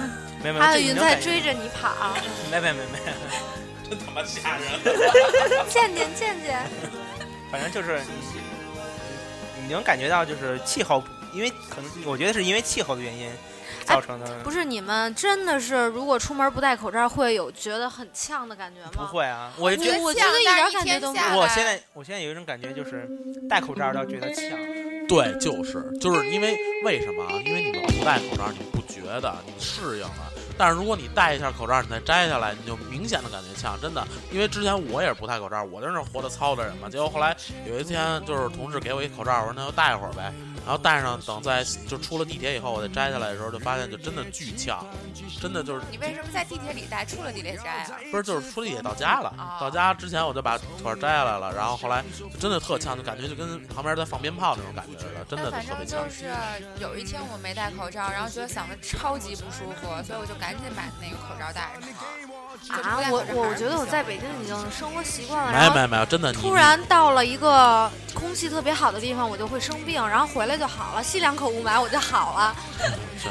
[0.44, 2.16] 没没，他的这你云在追着你跑，
[2.50, 3.00] 没没没没，
[3.90, 4.64] 真他妈吓人！
[5.68, 6.66] 见见见见。
[7.52, 13.30] 反正就是你你能感觉到就是气候，因为可能我觉得是因为气候的原因
[13.86, 14.40] 造成的。
[14.44, 18.92] 不是你们真的是，如果出门不戴口罩，会有觉得很呛的感觉吗？
[18.94, 21.38] 不会啊，我就觉得我觉得一点感觉都没有。
[21.38, 23.10] 我现在我现在有一种感觉，就是
[23.50, 24.58] 戴口罩倒觉得呛。
[25.10, 27.34] 对，就是就是因为为什么啊？
[27.44, 27.69] 因为
[28.00, 30.32] 不戴口罩，你不觉得，你适应了。
[30.58, 34.06] 但是如果你戴一下口罩，你再摘下来，你就明显的感觉呛，真的。
[34.32, 36.90] 因为之前我也是不戴口罩，我就是活得糙的人嘛。
[36.90, 37.36] 结果后来
[37.68, 40.34] 有一天，就是同事给我一口罩，我说那就戴一会儿呗。
[40.70, 44.86] 然后戴上，等在就出了地铁以后，我再摘下来的时候，就发现就真的巨呛，
[45.42, 47.98] 真的就是你为什么在地铁里戴，出了地铁摘啊？
[48.12, 55.80] 不是就是出地铁到家了哦，到家之前我就把口罩摘下来了，然后后来就真的特呛，就感觉就跟旁边在放鞭炮那种感觉似的，真的特别呛。
[55.88, 56.30] 正就是
[56.80, 61.88] 有一天我没戴口罩，然后觉得嗓子超级不舒服，所以我就赶紧把那个口罩戴上了。
[62.68, 72.56] 啊，我我觉得我在北京已经生活习惯了，没有没有没有，真的突然到了一个空气特别好的地方，我就会生病，然后回来就好了，吸两口雾霾我就好了。
[73.18, 73.30] 是，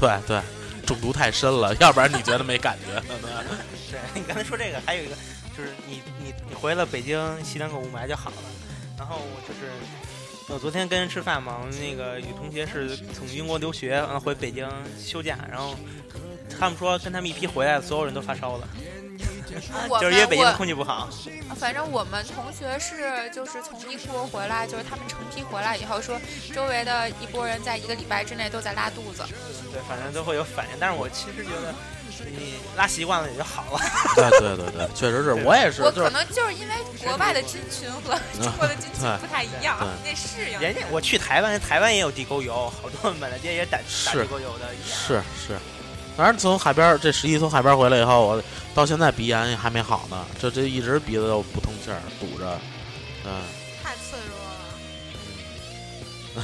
[0.00, 0.40] 对对，
[0.86, 3.18] 中毒太深了，要不然你觉得没感觉呢？
[3.90, 5.14] 对你刚才说这个，还有一个
[5.56, 8.36] 就是你你你回了北京吸两口雾霾就好了。
[8.96, 9.72] 然后我就是
[10.52, 15.74] 我昨天跟人吃饭嘛，我们那个有同学是从英国留学，然后回北京休假，然后
[16.58, 18.68] 他们说跟他们一批回来的所有人都发烧了，
[20.00, 21.08] 就是因为北京的空气不好。
[21.56, 26.18] 反正我们同学是就是从英国回来，就是他们成批回来以后说，
[26.54, 29.22] 周围的一波人在一个礼拜之内都在拉肚子。
[29.72, 30.76] 对，反正都会有反应。
[30.78, 31.74] 但是我其实觉得
[32.24, 33.80] 你拉习惯了也就好了。
[34.14, 40.58] 对对对对，确实是我也是，我可能就是因为国外的菌群和中国的菌群不太一样对，得适应。
[40.60, 44.72] 人家我去台湾，台湾也有地沟油，好多满大街也打打地沟油的。
[44.74, 45.58] 一样是是，
[46.16, 48.42] 反正从海边儿这十一从海边儿回来以后，我
[48.74, 52.60] 到现在鼻炎还没好呢，这这一直鼻子都不通气儿，堵着。
[53.24, 53.42] 嗯，
[53.82, 54.36] 太脆弱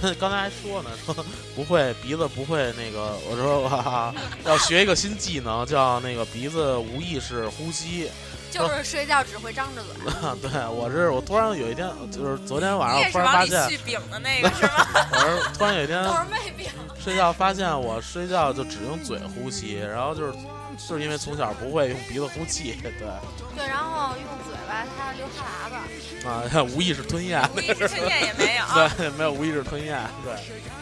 [0.08, 0.14] 了。
[0.18, 1.14] 刚才还说呢，说
[1.54, 8.10] 不会鼻子不会那个，我说我哈哈，要学一个新技能，叫那个鼻子无意识呼吸。
[8.56, 10.12] 就是睡觉只会张着嘴。
[10.50, 14.86] 对我是我突然有一天，就是昨天晚上我突然发现，续饼的那个是吗？
[15.12, 16.70] 我是突然有一天 都是胃病。
[16.98, 20.32] 睡觉发现我睡觉就只用嘴呼吸，然后就是
[20.76, 26.56] 就是因为从小不会用鼻子呼气， 对对，然后用嘴巴他流哈喇子。
[26.58, 28.64] 啊，无意识吞咽，无意识吞咽也没有。
[28.96, 30.34] 对，没有无意识吞咽，对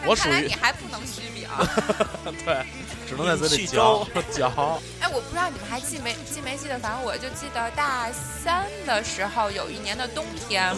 [0.05, 1.47] 我属于看来你还不能虚饼。
[2.43, 2.65] 对，
[3.07, 4.79] 只能在嘴里嚼嚼。
[4.99, 10.75] 哎，我不知道你们还记没记没记得，反正我就记得大三的时候有一年的冬天，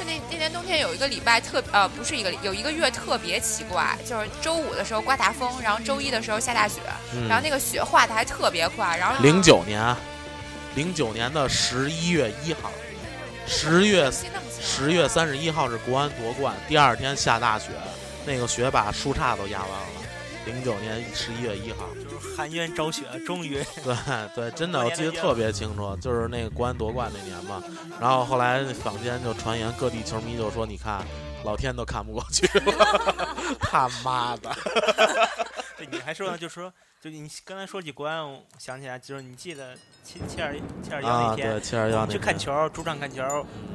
[0.00, 6.80] 就那那年冬天有一个礼拜特呃不是一个有一个月特别奇怪，就是周五的时候刮大风，然后周一的时候下大雪，
[7.14, 9.94] 嗯然后那个雪化的还特别快，然后零九年，
[10.74, 12.72] 零九年的十一月一号，
[13.46, 17.66] 十月记那么清十月三十一号是国安夺冠，第二天下大雪，
[18.24, 19.86] 那个雪把树杈都压弯了。
[20.46, 23.96] 零九年十一月一号，就是含冤昭雪， 终于对
[24.34, 27.62] 对， 真的我记得特别清楚，就是那个国安夺冠那年嘛。
[28.00, 31.04] 然后后来坊间就传言，各地球迷就说：“你看，
[31.44, 34.50] 老天都看不过去了，他妈的！”
[35.78, 43.22] 对，你还说呢，就是说，就你刚才说起国安，我想起来，就是你记得七七二七二幺啊，那天，对，七二幺那去看天球，主场看球，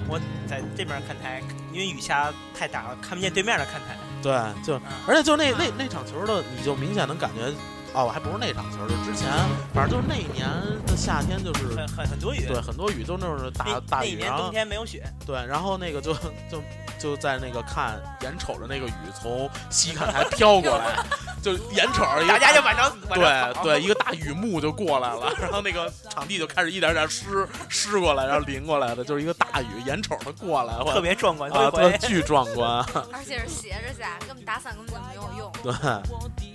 [0.07, 3.97] 我在这边看台，因为雨下太大了，看不见对面的看台。
[4.21, 7.51] 对，就而且就那那那场球的，你就明显能感觉，
[7.95, 9.29] 哦，还不是那场球，就之前，
[9.73, 10.45] 反正就是那一年
[10.85, 16.13] 的夏天，就是很很很多雨，对很多雨都那种大大雨，那一年冬天没有雪，对，然后那个就
[16.51, 16.61] 就
[16.99, 20.97] 就在那个看，眼瞅着那个雨从西看台飘过来，
[21.41, 31.97] 就眼瞅着一个大家就晚上对对一个大雨幕就过来了，然后那个场地就开始一点点湿湿过来，然后淋过来的，就是一个大雨，眼瞅着过来，我特别壮观，啊，头一回。
[31.97, 35.51] 特巨壮观， 而且是斜着下，根本打伞根本就没有用。
[35.63, 36.54] 对。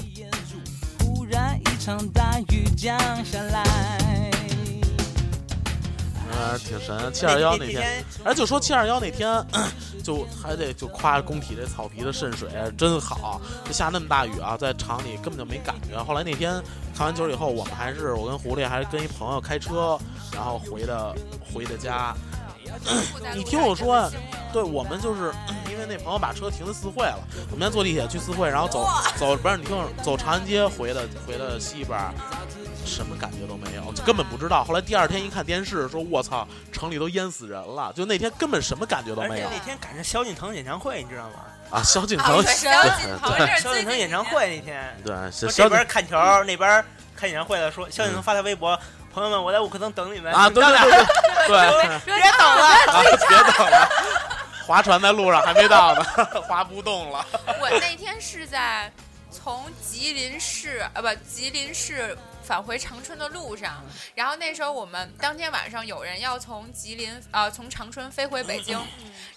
[1.81, 4.31] 场大雨降下来。
[6.31, 7.11] 嗯，挺神。
[7.11, 9.43] 七二幺那天，天，哎，就说七二幺那天，
[10.05, 15.97] 就还得就夸工体这草皮的渗水真好，就下那么大雨啊，在场里根本就没感觉。
[16.05, 16.63] 后来那天
[16.95, 19.99] 看完球以后，我们还是我跟狐狸还是跟一朋友开车，
[20.35, 21.17] 然后回的
[21.53, 22.15] 回的家。
[23.35, 24.11] 你听我说啊
[24.53, 25.33] 对我们就是
[25.71, 27.19] 因为那朋友把车停在四惠了，
[27.51, 31.99] 我们先坐地铁去四惠，然后走走不是你听我走长安街回的回的西边，
[32.85, 34.65] 什么感觉都没有，就根本不知道。
[34.65, 41.35] 后来第二天一看电视，说我操，城里都淹死人了，就那天根本什么感觉都没有那天赶上萧敬腾演唱会，你知道吗？
[41.71, 41.83] 啊！
[41.85, 48.77] 萧敬啊，腾，对，对萧敬腾对这是萧敬腾演唱会那天，对，说这萧敬边看球，那边看演唱会了，说萧敬腾发条微博，
[49.13, 50.73] 朋友们，我在五棵松等你们啊，对对
[51.47, 53.89] 对 别别等了，啊别等了，
[54.67, 56.05] 划船在路上还没到呢，
[56.47, 57.25] 划不动了。
[57.61, 58.91] 我那天是在
[59.31, 68.79] 从吉林市啊不吉林市返回长春的路上，然后那时候我们当天晚上有人要从吉林呃从长春飞回北京，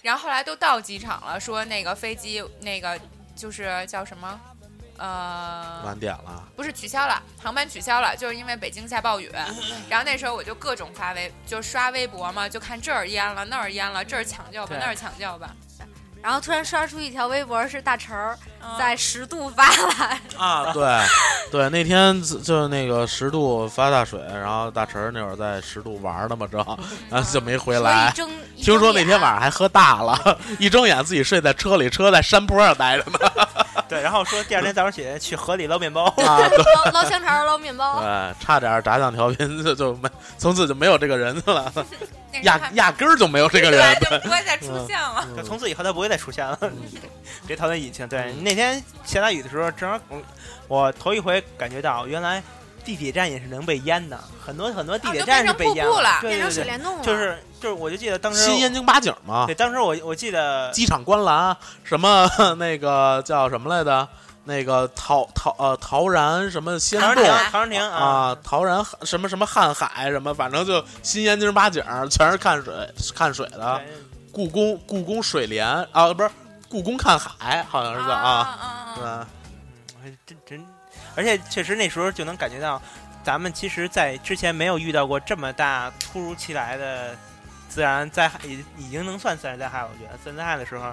[0.02, 2.98] 然后后来都到机场了，说那个飞机那个
[3.36, 4.40] 就是叫什么
[4.98, 9.30] 呃晚点了，不是取消了，航班取消了，就是因为北京下暴雨。
[9.88, 15.50] 然后那时候我就各种发微，就刷微博嘛，就看这儿淹了，那儿淹了，这儿抢救吧，那儿抢救吧。
[16.22, 20.98] 然后突然刷出一条微博，是大成儿嗯在十度发来，啊，对，
[21.52, 26.78] 对，那天就是那个十度发大水，然后大成儿那会儿在十度玩呢嘛，正好，
[27.10, 28.10] 然后就没回来。
[28.12, 33.43] 睁，听说那天晚上还喝大了， 一睁眼自己睡在车里，车在山坡上待着呢。
[33.88, 36.38] 对，然后说第二天早上起来去河里捞面包，啊，
[36.84, 41.72] 捞捞香肠、捞面包，对， 差点炸酱调频就就没，从此就没有这个人了，
[42.42, 43.94] 压压根儿就没有这个人。
[44.00, 45.26] 就不会再出现了。
[45.36, 46.58] 就从此以后他不会再出现了。
[47.46, 48.08] 别讨论引擎。
[48.08, 50.22] 对，那天下大雨的时候，正好我
[50.68, 52.42] 我头一回感觉到，原来
[52.84, 57.04] 地铁站也是能被淹的，很多很多地铁站是被淹瀑布了对变成水帘洞了。
[57.04, 64.06] 就是就是，我就记得当时新燕京八景嘛对，，当时我我记得机场观澜，什么那个叫什么来着？
[64.46, 72.74] 那个陶陶呃陶然什么仙洞陶然亭，唐人亭啊，啊，陶然什么什么瀚海什么，反正就新燕京八景全是看水
[73.14, 73.80] 看水的。
[74.30, 76.30] 故宫故宫水帘啊，不是
[76.68, 79.26] 故宫看海，好像是叫啊，啊对吧？
[80.04, 80.66] 嗯真真，
[81.16, 82.82] 而且确实那时候就能感觉到，
[83.22, 87.16] 咱们其实，在之前没有遇到过这么大突如其来的
[87.74, 89.90] 自然灾害，已已经能算自然灾害了。
[89.92, 90.92] 我觉得自然灾害的时候，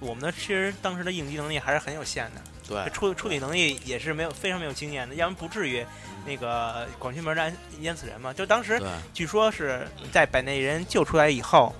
[0.00, 5.84] 我们的其实当时的应急能力还是很有限的，对，处处理能力也是没有非常没有经验的，要不然不至于
[6.24, 8.32] 那个广渠门站淹死人嘛。
[8.32, 8.80] 就当时，
[9.12, 11.76] 据说是在把那人救出来以后，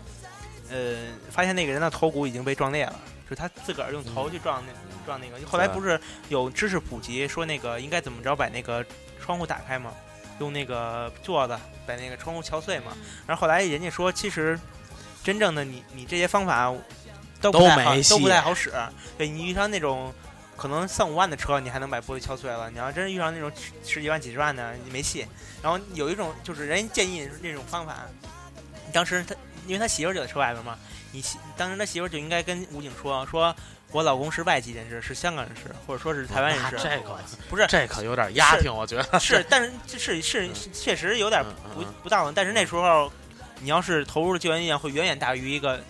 [0.69, 0.97] 呃，
[1.31, 4.73] 发现那个人的头骨已经被撞裂了，就是他自个儿用头去撞那、
[5.07, 5.47] 撞那个。
[5.47, 8.85] 后来不是有知识普及说那个应该怎么着把那个
[9.19, 9.95] 窗户打开吗？
[10.39, 12.93] 用那个座子把那个窗户敲碎嘛。
[13.27, 14.59] 然后后来人家说，其实
[15.23, 16.73] 真正的你你这些方法
[17.41, 18.73] 都不都太好没都不太好使。
[19.19, 20.13] 对你遇上那种。
[20.59, 22.71] 可能三五万的车，你还能把玻璃敲碎了。
[22.71, 25.27] 你要真遇上那种十十几万、几十万的，你没戏。
[25.63, 28.07] 然后有一种就是人家建议那种方法，
[28.91, 29.35] 当时他
[29.67, 30.79] 因为他媳妇儿就在车外边嘛，
[31.13, 33.55] 你媳当时他媳妇儿就应该跟武警说说，
[33.93, 36.77] 我老公是外籍人士，是香港人士，或者说是台湾人士。
[36.77, 37.19] 这个
[37.49, 41.43] 不是这可有点压挺，我觉得是，但是这是是是确实有点
[41.75, 42.33] 不不当的。
[42.35, 43.11] 但是那时候
[43.61, 45.81] 你要是投入的救援意愿会远远大于一个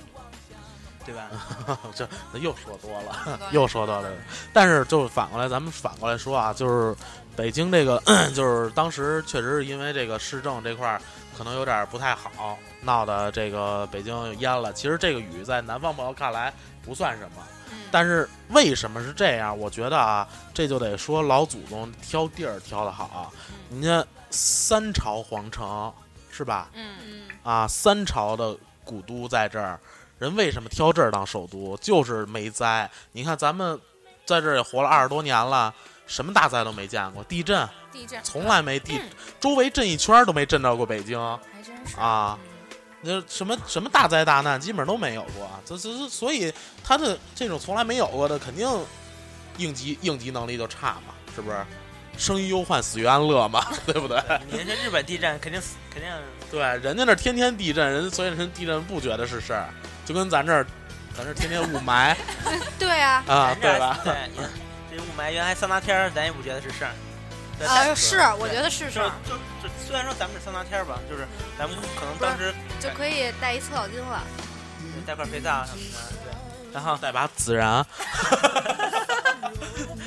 [1.04, 1.30] 对吧？
[1.94, 4.16] 这那又说多了，说多了又说到这个。
[4.52, 6.94] 但是就反过来，咱们反过来说啊，就是
[7.34, 8.00] 北京这个，
[8.34, 11.00] 就是当时确实是因为这个市政这块儿
[11.36, 14.72] 可能有点不太好，闹的这个北京淹了。
[14.72, 16.52] 其实这个雨在南方朋友看来
[16.84, 17.55] 不算什么，嗯
[17.90, 19.56] 但是为什么是这样？
[19.58, 23.32] 我觉得啊，这就得说老祖宗挑地儿挑的好。
[23.70, 25.92] 人家三朝皇城
[26.30, 26.68] 是吧？
[26.74, 29.78] 嗯嗯啊，三朝的古都在这儿，
[30.18, 31.76] 人为什么挑这儿当首都？
[31.78, 32.90] 就是没灾。
[33.12, 33.78] 你看咱们
[34.24, 35.74] 在这儿也活了二十多年了，
[36.06, 41.18] 什么大灾都没见过，地震地震从来没地，嗯周围震一圈都没震到过北京。
[41.52, 42.55] 还真是啊嗯
[43.06, 45.48] 那什么什么大灾大难，基本上都没有过。
[45.64, 48.68] 这这这，所以他的这种从来没有过的，肯定
[49.58, 51.56] 应急应急能力就差嘛，是不是？
[52.18, 54.18] 生于忧患，死于安乐嘛， 对不对？
[54.50, 56.10] 你这日本地震肯定死，肯定
[56.50, 59.68] 对，人家那儿天天地震，人所以人地震不觉得是事儿，
[60.06, 60.66] 就跟咱这儿，
[61.14, 62.16] 咱这儿天天雾霾
[62.78, 64.00] 对啊，啊，对吧？
[64.02, 64.14] 对，
[64.90, 66.92] 这雾霾原来三大天儿，咱也不觉得是事儿。
[67.58, 71.26] 对啊是，我觉得是是就儿，就就虽然说咱们是桑拿天儿吧，就是
[71.58, 74.22] 咱们可能当时就可以带一搓澡巾了。
[75.06, 76.32] 带块肥皂什么的，对。
[76.72, 77.84] 然后带把孜然，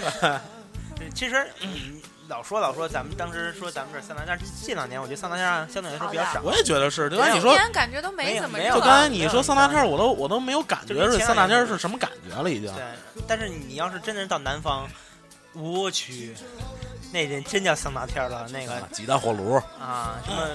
[0.96, 6.42] 对其实嗯老说老说，咱们当时说咱们这桑拿天儿，这两年我觉得桑拿天儿相对来说比较少。
[6.44, 7.10] 我也觉得是。
[7.10, 12.72] 就刚才你说，感觉都没怎么没有就刚才你说桑拿天儿，我都我都没有感觉就是前三大天儿是什么感觉了，已经。
[12.76, 12.84] 对，
[13.28, 14.88] 但是你要是真的到南方，
[15.54, 16.36] 我去，
[17.12, 18.48] 那人真叫桑拿天儿了。
[18.50, 20.48] 那个几大火炉，啊，什么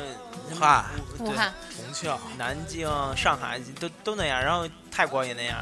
[0.50, 0.84] 武汉
[1.18, 5.58] 对武汉，重庆南京、上海都都那样，然后泰国也那样。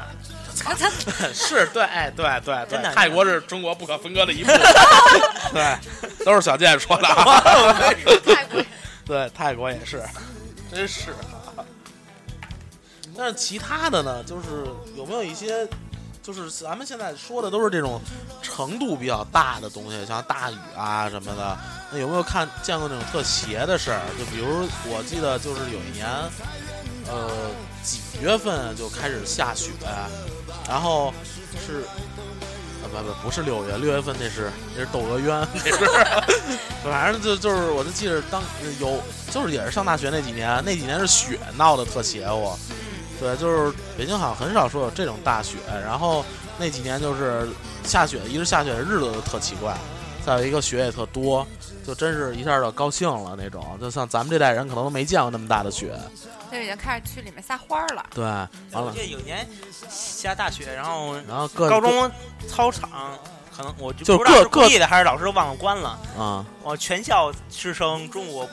[1.33, 4.61] 是对，哎，对对对真的，泰国是中国不可分割的一部分。
[5.51, 5.77] 对，
[6.25, 7.73] 都是小健说的啊。
[7.73, 8.63] 泰国
[9.05, 10.03] 对，泰国也是，
[10.71, 11.13] 真是。
[13.15, 15.67] 但是其他的呢，就是有没有一些，
[16.23, 17.99] 就是咱们现在说的都是这种
[18.41, 21.57] 程度比较大的东西，像大雨啊什么的。
[21.91, 24.01] 那有没有看见过那种特邪的事儿？
[24.17, 26.07] 就比如我记得就是有一年，
[27.07, 27.29] 呃，
[27.83, 29.71] 几月份就开始下雪，
[30.67, 31.13] 然后
[31.67, 31.83] 是。
[31.83, 35.85] 啊不不不是六月，六月份那是那是窦娥冤，那是，
[36.83, 38.43] 反正就就是我就记得当
[38.79, 42.53] 有就是也是上大学那几年，那几年是雪闹得特邪乎，
[43.19, 46.25] 对，就是北京好像很少说有这种大雪，然后
[46.57, 47.47] 那几年就是
[47.83, 49.75] 下雪，一直下雪日子都特奇怪，
[50.25, 51.45] 再有一个雪也特多，
[51.85, 55.97] 就真是一下就高兴了那种，就像咱们这代人可能都没见过那么大的雪，
[56.51, 58.05] 就已经开始去里面撒花儿了。
[58.13, 59.47] 对，完了我记，得有年
[59.89, 62.11] 下大雪，然后然后各高中
[62.47, 63.17] 操场
[63.55, 68.47] 可能我就就不知道是各故意的还是老师忘了关了，啊我全校师生中午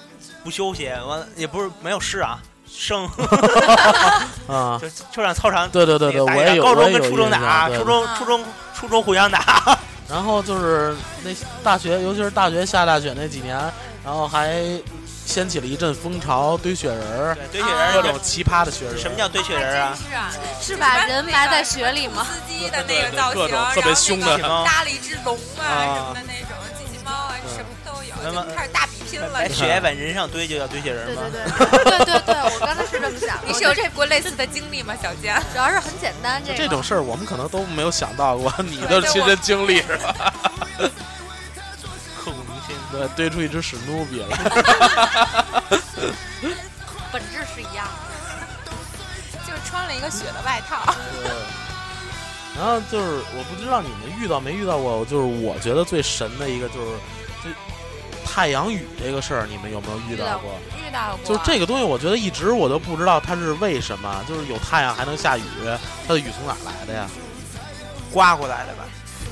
[0.44, 3.04] 不休息，完了也不是没有师啊，生
[4.48, 9.78] 啊，就就让操场对对对对，我也有，高中跟初中打，初中初中初中互相打，
[10.08, 11.30] 然后就是那
[11.62, 13.56] 大学，尤其是大学下大雪那几年，
[14.04, 14.62] 然后还
[15.26, 18.98] 掀起了一阵风潮，堆雪人儿，堆雪啊人儿各种奇葩的雪人。
[18.98, 19.94] 什么叫堆雪人啊？
[19.96, 20.30] 是啊，
[20.60, 22.26] 是把人埋在雪里吗？
[22.28, 27.66] 司机的那个造型，各种特别凶的搭了一只龙啊啊什么的那种，机器猫啊什么
[28.00, 29.46] 都有，就开始大比拼了把。
[29.48, 31.22] 雪往人上堆就叫堆雪人对吗？
[31.30, 31.42] 对
[31.84, 33.46] 对对对对，我刚才是这么想的。
[33.46, 35.34] 你是有这过类似的经历吗，小坚？
[35.52, 40.32] 主要是很简单，这个这种事儿，我们可能都没有想到过， 你的亲身经历是吧？
[40.78, 42.74] 刻骨铭心。
[42.92, 44.28] 对，堆出一只史努比来。
[47.12, 48.72] 本质是一样的。
[49.46, 50.94] 就是穿了一个雪的外套。
[52.56, 56.98] 然后就是，我不知道你们遇到没遇到过，就是我觉得最神的一个就是，
[57.44, 57.50] 就
[58.32, 60.54] 太阳雨这个事儿，你们有没有遇到过？
[60.78, 65.42] 遇到过，就是这个东西，我觉得一直我都不知道它是为什么，就是有太阳还能下雨，
[66.06, 67.08] 它的雨从哪儿来的呀？
[68.12, 68.84] 刮过来的吧？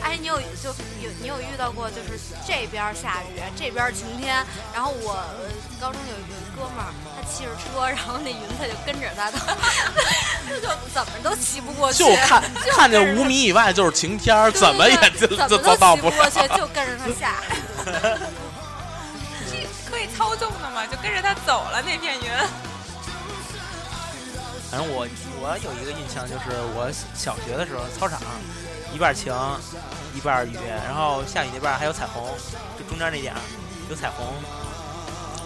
[0.02, 0.68] 哎，你有就
[1.02, 9.38] 有你有遇到过，就是这边下雨，这边晴天，然后我、呃、高中有有一哥们儿，他骑着车，然后那云彩就跟着他，他
[10.48, 10.60] 就
[10.92, 16.12] 怎么都骑不过去，就看就看见五米以外就是晴天怎么也就就么都到不了。
[16.12, 17.34] 不过去，就跟着他下。
[19.98, 22.30] 被操纵的嘛，就跟着他走了那片云。
[24.70, 25.08] 反正我
[25.40, 28.20] 我有一个印象，就是我小学的时候，操场
[28.94, 29.34] 一半晴，
[30.14, 32.30] 一半雨，然后下雨那半还有彩虹，
[32.78, 33.34] 就中间那点
[33.90, 34.24] 有彩虹。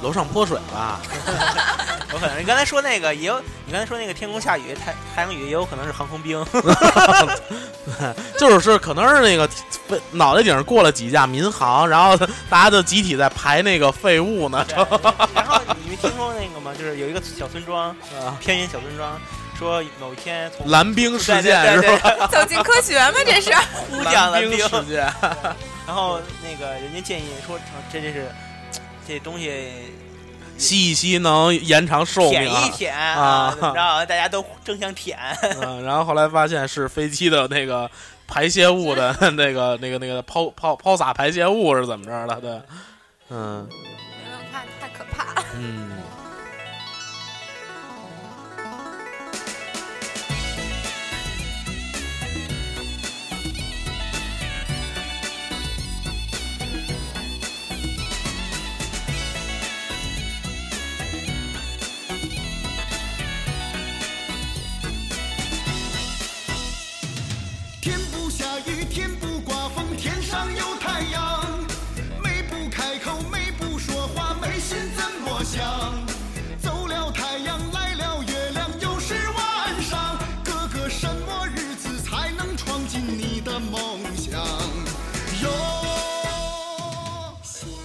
[0.02, 1.00] 楼上泼水吧？
[2.12, 6.44] 有可能你刚才说那个也有，你刚才说那个天空下雨、太太阳雨，也有可能是航空兵。
[8.38, 9.48] 就是是可能是那个
[10.10, 12.16] 脑袋顶上过了几架民航，然后
[12.50, 14.66] 大家就集体在排那个废物呢。
[14.74, 14.84] 然
[15.46, 16.74] 后你们听说那个吗？
[16.78, 17.88] 就是有一个小村庄，
[18.20, 19.18] 啊偏远小村庄，
[19.58, 22.26] 说某一天从蓝冰事件是吧？
[22.30, 23.14] 走进科学吗？
[23.24, 23.50] 这是。
[23.90, 25.10] 呼降蓝，冰事件，
[25.86, 27.58] 然后那个人家建议说，
[27.90, 28.30] 这这是
[29.06, 29.70] 这东西
[30.58, 34.06] 吸一吸能延长寿命舔一舔啊怎么着？
[34.06, 35.18] 大家都争相舔，
[35.60, 37.90] 嗯，然后后来发现是飞机的那个
[38.26, 42.40] 排泄物的 那个那个那个抛抛抛洒排泄物是怎么着的？
[42.40, 42.60] 对，
[43.30, 45.44] 嗯没有看，太可怕了。
[45.56, 45.90] 嗯。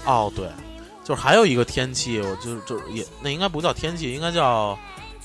[0.08, 0.50] 哦，对，
[1.04, 4.80] 就是还有一个天气，我就就是也那应该不叫天气，应该叫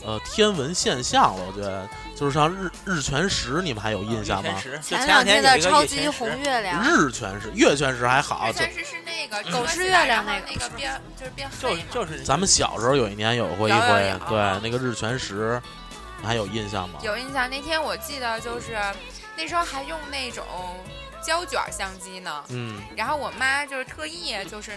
[0.04, 1.44] 呃天文现象了。
[1.46, 4.60] 我觉得就是像日日全食，你们还有印象吗？
[4.60, 11.82] 前前两天的超级红月亮，日全食、月全食还好，就日全食是那个狗吃月亮那那个那个变就是变就黑嘛。
[11.90, 15.62] 就是咱们小时候有一年有过一回对那个日全食，
[16.20, 16.98] 你还有印象吗？
[17.02, 18.76] 有印象，那天我记得就是
[19.36, 20.44] 那时候还用那种
[21.22, 24.72] 胶卷相机呢，嗯，然后我妈就是特意就是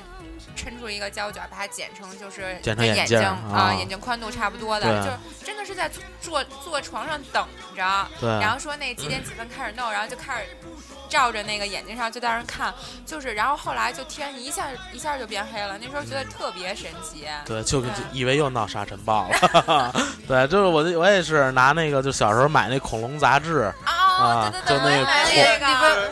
[0.56, 5.89] 抻出一个胶卷，把它剪成就是剪成跟眼睛啊眼睛宽度差不多的，就是真的是在
[6.22, 10.48] 坐坐床上等着，对，然后说那几点几分开始弄，然后就开始
[11.10, 12.74] 照着那个眼睛上就在那看，
[13.06, 17.28] 就是然后后来就天一下一下就变黑了，那时候觉得特别神奇。
[17.46, 17.91] 对，就对。
[18.12, 19.93] 以为又闹沙尘暴了。
[20.28, 26.12] 对，就是我我也是拿那个，就小时候买那恐龙杂志，啊啊对对对，就那个买里那个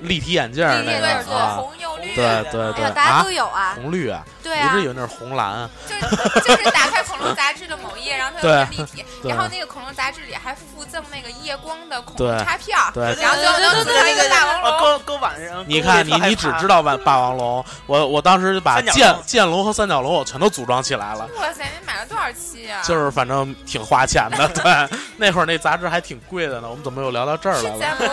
[0.00, 13.14] 立体眼镜儿那对对对，左个啊，红右绿，对对对大家啊都，有啊，红绿啊，对啊一直以，为那是红蓝，就是 就是打开恐龙杂志的某一页，然后它对有点立体，然后那个恐龙杂志里还附赠那个夜光的恐龙插票，对。
[13.20, 14.78] 然后最后能组成一个大王龙。
[14.78, 22.80] 勾勾晚上，你看，你你只知道霸霸王龙，我我当时就把剑剑龙和三角龙我全都组装起来了，哇塞，你买了多少期啊？
[22.82, 24.48] 就是反正挺花钱的。
[24.48, 26.68] 对，那会儿那杂志还挺贵的呢。
[26.70, 27.72] 我们怎么又聊到这儿来了？
[27.74, 28.12] 是在博物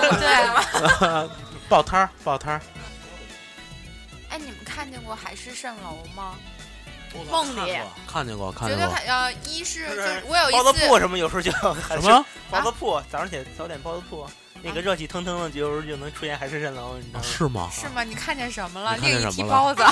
[0.99, 1.29] 馆吗？
[1.69, 2.61] 报摊儿，报摊儿。
[4.29, 6.35] 哎，你们看见过海市蜃楼吗？
[7.31, 7.71] 梦里
[8.05, 8.87] 看见过，看见过。
[8.87, 12.25] 对看呃，一是就就是是我有包子一次铺什么有时候就什么？
[12.51, 14.27] 包子铺，早上起来早点包子铺，
[14.61, 17.25] 那个热气腾腾的，有时候就能出现海市蜃楼，你知道吗？
[17.25, 17.69] 啊是吗？
[17.71, 18.03] 是吗？
[18.03, 18.97] 你看见什么了？
[18.97, 19.83] 另一什么了屉包子。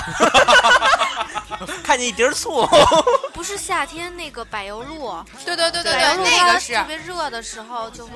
[1.82, 2.68] 看见一碟儿醋，
[3.34, 5.16] 不是夏天那个柏油路，
[5.46, 6.84] 对对对对对，那个是特。
[6.84, 8.14] 别热的时候就会，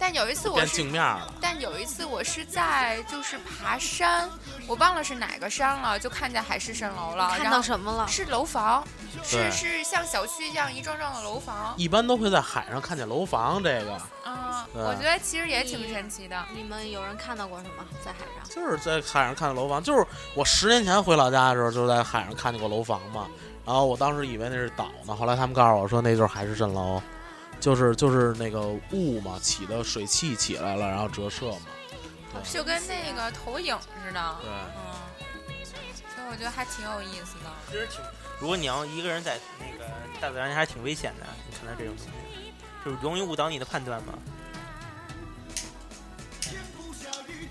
[0.00, 1.30] 但有一次我是镜面了。
[1.42, 4.28] 但有一次我是在就是爬山，
[4.66, 7.28] 我忘了是哪个山了，就看见海市蜃楼了。
[7.28, 8.08] 看然后到什么了？
[8.08, 8.82] 是楼房，
[9.22, 11.74] 是是像小区一样一幢幢的楼房。
[11.76, 16.44] 一般都会在海上看见楼房，这个嗯，我觉得其实也挺神奇的。
[16.54, 18.48] 你们有人看到过什么在海上？
[18.48, 19.82] 就是在海上看见楼房。
[19.82, 23.26] 就是我十年前回老家的时候，就在海上看见过楼房嘛。
[23.66, 27.00] 然后我当时以为那是岛呢，后来他们告诉我说那就是海市蜃楼，
[27.60, 28.60] 就是就是那个
[28.92, 31.62] 雾嘛起的水汽起来了，然后折射嘛。
[32.32, 34.36] 对就跟那个投影似的。
[34.40, 34.84] 对，嗯，
[35.64, 37.50] 所以我觉得还挺有意思的。
[37.70, 38.00] 其实挺，
[38.40, 39.84] 如果你要一个人在那个
[40.20, 41.26] 大自然，还挺危险的。
[41.48, 42.52] 你看到这种东西，
[42.84, 44.14] 就是容易误导你的判断嘛。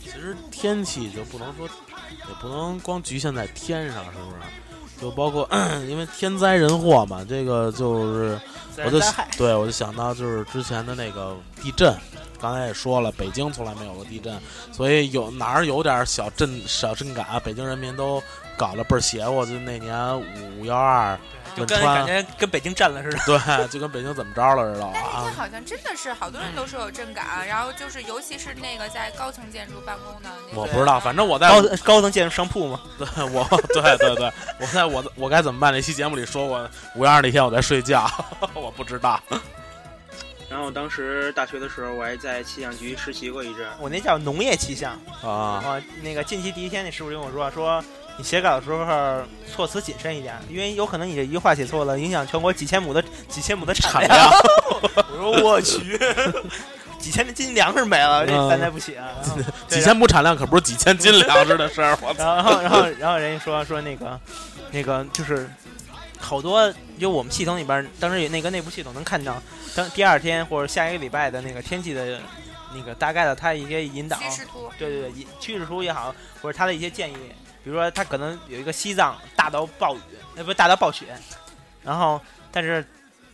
[0.02, 4.38] 其实天气就不能说，也不能光局限在天上，是不是？
[5.02, 5.48] 就包括
[5.88, 8.40] 因为天灾人祸嘛，这个就是
[8.86, 9.00] 我就
[9.38, 11.96] 对我就想到就是之前的那个地震，
[12.40, 14.40] 刚才也说了，北京从来没有过地震，
[14.72, 18.22] 所以有哪儿有点小震小震感，北京人民都
[18.58, 19.46] 搞得倍儿邪乎。
[19.46, 20.22] 就那年
[20.58, 21.20] 五幺二，
[21.66, 23.18] 就跟感觉跟北京震了似的。
[23.26, 25.34] 对，就跟北京怎么着了似的但那天啊。
[25.36, 30.30] 好像真的是好多人都说有震感，然后就是尤其是那个在高层建筑办公的。
[30.54, 38.10] 我不知道，反正我在高高层建筑商铺嘛，对我对对对，我在我我该怎么办那期节目里说过，五月二那天我在睡觉，
[38.54, 39.20] 我不知道。
[40.50, 43.68] 然后当时大学的时候，我还在气象局实习过一阵。
[43.80, 45.82] 我那叫农业气象啊，啊。
[46.02, 47.84] 那个近期第一天，那师傅就跟我说说。
[48.20, 54.30] 你写稿的时候措辞谨慎一点，因为有可能你这一句话写错了，影响全国几千亩的几千亩的产产量。
[55.22, 55.98] 我说我去，
[57.00, 59.08] 几千斤粮食没了，这嗯咱才不起啊！
[59.70, 62.36] 几千亩产量可不是几千斤粮食的事儿，我操！
[62.36, 64.20] 然后，然后，然后人家说说那个，
[64.72, 65.50] 那个就是
[66.20, 69.42] 好多就我们系统里边，当时有那个内部系统能看到，
[69.74, 72.20] 当第二天或者下一个礼拜的那个天气的
[72.76, 77.16] 那个大概的它一些引导，趋势图，对对对，趋势图也好，或者它的一些建议，
[77.70, 80.00] 比如说它可能有一个西藏大到暴雨，
[80.34, 81.06] 那不大到暴雪，
[81.84, 82.20] 然后
[82.52, 82.84] 但是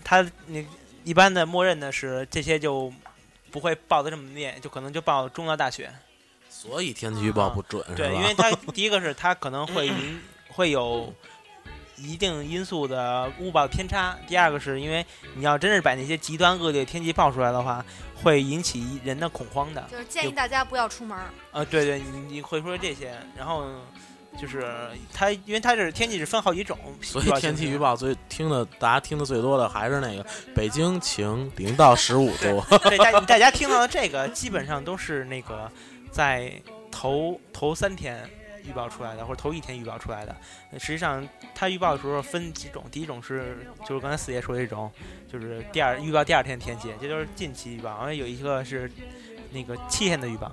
[0.03, 0.61] 它那
[1.05, 2.91] 一般的默认的是这些就
[3.49, 5.89] 不会报的这么烈，就可能就报中到大雪。
[6.49, 7.95] 所以天气预报不准是吧？
[7.95, 11.13] 对，因为它第一个是它可能会引会有
[11.95, 15.05] 一定因素的误报偏差，第二个是因为
[15.35, 17.85] 你要真是把那些极端恶劣天气报出来的话，
[18.21, 19.81] 会引起人的恐慌的。
[19.89, 21.29] 就是建议大家不要出门儿。
[21.53, 23.65] 呃，对对，你你会说这些，然后
[24.39, 24.65] 就是
[25.13, 32.63] 它，因为它是天气是分好几种， 所以天气预报最听的，大家听的最多的还是那个北京晴零到十五度。
[32.89, 35.71] 对大大家听到的这个基本上都是那个
[36.11, 36.51] 在
[36.91, 38.29] 头头三天
[38.67, 40.35] 预报出来的，或者头一天预报出来的。
[40.71, 44.91] 呃实际上，它预报的时候分几种，第一种是就是刚才四爷说的这种，
[45.31, 47.91] 就是第二预报第二天的天气，这就是近期预报。
[47.91, 48.91] 然后有一个是
[49.51, 50.51] 那个七天的预报，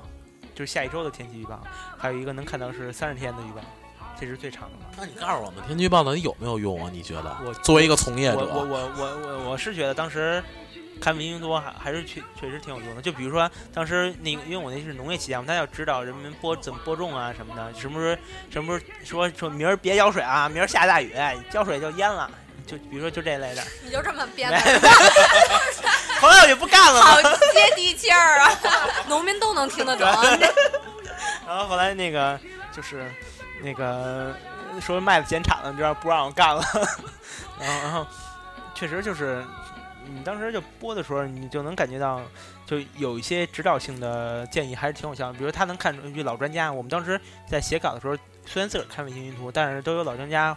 [0.62, 1.60] 就是下一周的天气预报，
[1.98, 3.60] 还有一个能看到是三十天的预报，
[4.16, 4.76] 这是最长的。
[4.96, 6.88] 那你告诉我们，天气预报到底有没有用啊？
[6.92, 7.36] 你觉得？
[7.44, 10.40] 我作为一个从业者，我我我我我我是觉得当时
[11.00, 13.02] 看文明多还还是确确实挺有用的。
[13.02, 18.16] 就比如说当时那个，因为我那是农业期间嘛，他要指导人们播怎么播种啊什么的，什么时候
[18.48, 21.12] 什么时候说说明儿别浇水啊，明儿下大雨，
[21.50, 22.30] 浇水就淹了。
[22.64, 24.56] 就比如说就这类的，你就这么编的，
[26.22, 27.00] 后来我就不干了。
[27.02, 28.50] 好接地气儿啊！
[29.08, 30.08] 农民都能听得懂。
[31.46, 32.38] 然后后来那个
[32.70, 33.04] 就是
[33.60, 34.32] 那个
[34.80, 36.62] 说麦子减产了，你知道不让我干了。
[37.58, 38.06] 然 后然后
[38.72, 39.44] 确实就是
[40.06, 42.20] 你当时就播的时候，你就能感觉到，
[42.66, 45.38] 就有一些指导性的建议还是挺有效的。
[45.38, 48.16] 比如他能看出一句老专家，我们当时在写稿的时候，
[48.46, 50.56] 虽然自个儿看卫星云图，但是都有老专家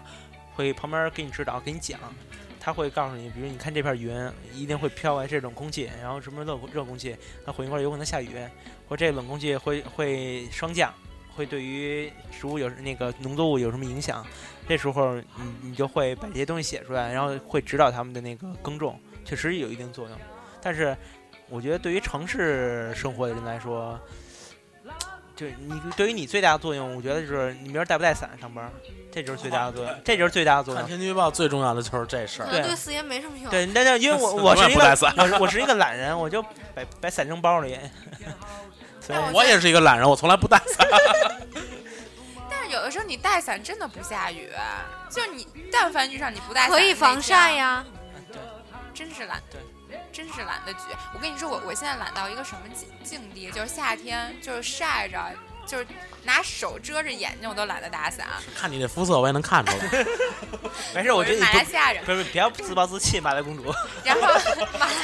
[0.55, 1.99] 会旁边给你指导，给你讲。
[2.65, 4.11] 他会告诉你，比如你看这片云
[4.51, 8.29] 一定会飘来这种空气，然后什么热热空气，那混一块有可能下雨，
[8.89, 10.91] 或这冷空气会会霜降，
[11.35, 14.25] 会对于植物有那个农作物有什么影响？
[14.67, 15.23] 这时候你
[15.61, 20.17] 你就会把这些东西写出来，然后会指导他们的那个耕种，确实有一定作用。
[20.59, 20.97] 但是
[21.47, 23.99] 我觉得对于城市生活的人来说，
[25.35, 28.71] 就你对于你最大的作用，我觉得就是你明儿带不带伞上班，
[29.11, 30.81] 这就是最大的作用，这就是最大的作用。
[30.81, 32.49] 看天气预报最重要的就是这事儿。
[32.49, 33.49] 对对四爷没什么用。
[33.51, 37.77] 对，但是因为我永 我是一个远不带伞我是我是一个懒人，我就把把伞扔包里。
[39.01, 40.87] 所以我也是一个懒人，我从来不带伞。
[42.49, 44.49] 但是有的时候你带伞真的不下雨，
[45.09, 47.85] 就是你但凡遇上你不带伞，可以防晒，呀。
[48.93, 49.59] 真是懒，对，
[50.11, 50.81] 真是懒得举。
[51.13, 55.31] 我跟你说，我我现在懒到一个什么境境地，就是夏天就是晒着，
[55.65, 55.87] 就是
[56.23, 58.27] 拿手遮着眼睛，我都懒得打伞。
[58.55, 60.05] 看你这肤色，我也能看出来。
[60.93, 62.03] 没事，我觉得你马不来西亚人。
[62.05, 63.73] 不是不要自暴自弃，马来公主。
[64.03, 64.21] 然后，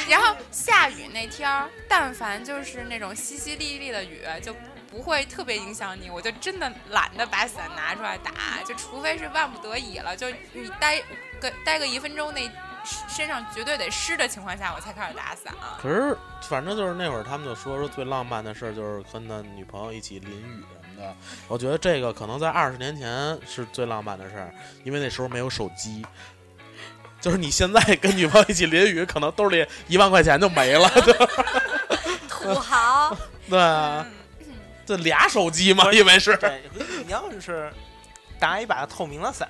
[0.08, 4.54] 然后下雨那天儿，但凡就是那种淅淅沥沥的雨，就
[4.90, 6.10] 不会特别影响你。
[6.10, 11.00] 我就真的懒得把伞拿出来打，就除非是万不得已了，就你待
[11.40, 12.40] 个待个一分钟，那
[12.84, 15.52] 身上绝对得湿的情况下，我才开始打伞。
[15.80, 21.14] 可是反正就是那会儿他们就说说最浪漫的事儿就是跟他女朋友一起淋雨什么的。
[21.48, 24.52] 我觉得这个可能在二十年前是最浪漫的事儿，
[24.84, 26.04] 因为那时候没有手机。
[27.20, 30.90] 就是你现在跟女朋友一起淋雨，可能兜里一万块钱就没了。
[32.28, 33.16] 土豪，
[33.48, 34.04] 对啊，
[34.84, 36.36] 这俩手机嘛，因为是，
[37.06, 37.72] 你要是
[38.40, 39.48] 打一把透明的伞，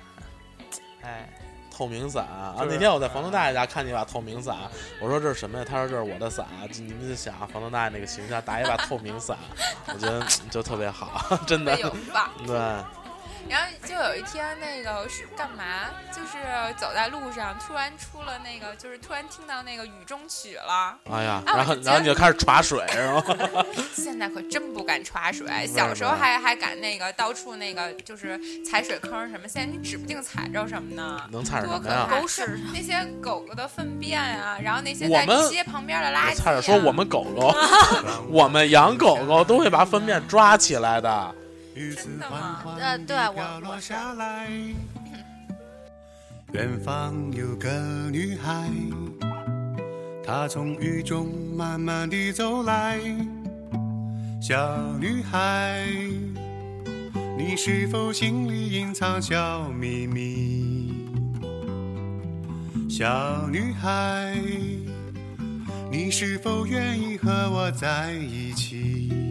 [1.01, 1.27] 哎，
[1.75, 2.53] 透明伞啊！
[2.69, 4.55] 那天我在房东大爷家看见一把透明伞，
[5.01, 5.65] 我说这是什么呀？
[5.67, 6.45] 他说这是我的伞。
[6.77, 9.35] 你们就想房东大爷那个形象，打一把透明伞，
[9.87, 11.75] 我觉得就特别好， 真的。
[12.45, 12.55] 对，
[13.49, 15.63] 然后就有一天，那个是干嘛？
[16.11, 16.37] 就是
[16.77, 20.97] 走在路上，突然出了那个，就是突然听到那个雨中曲了。
[21.11, 23.23] 哎呀，啊然后然后你就开始耍水是吗？
[23.93, 31.21] 现在可真不敢耍水，小时候还还敢那个到处那个就是踩水坑什么，现在你指不定踩着什么呢。
[31.31, 32.07] 能踩什么呀？
[32.09, 32.27] 可怕！
[32.27, 36.33] 是那些狗狗的粪便啊，然后那些在街旁边的垃圾、啊。
[36.35, 37.53] 差点说我们狗狗，
[38.29, 41.35] 我们养狗狗都会把粪便抓起来的。
[41.73, 42.63] 真的吗？
[42.79, 44.49] 呃，对我我落下来。
[46.53, 47.69] 远方有个
[48.11, 48.69] 女孩，
[50.23, 52.99] 她从雨中慢慢地走来。
[54.39, 54.57] 小
[54.99, 55.87] 女孩，
[57.37, 60.93] 你是否心里隐藏小秘密？
[62.89, 64.37] 小女孩，
[65.89, 69.22] 你是否愿意和我在一起？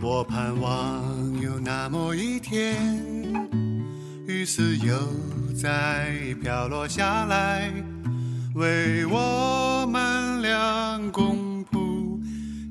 [0.00, 1.02] 我盼望
[1.40, 2.76] 有那么一天，
[4.26, 4.94] 雨丝又
[5.60, 7.72] 再飘落下来，
[8.54, 12.20] 为我们俩共谱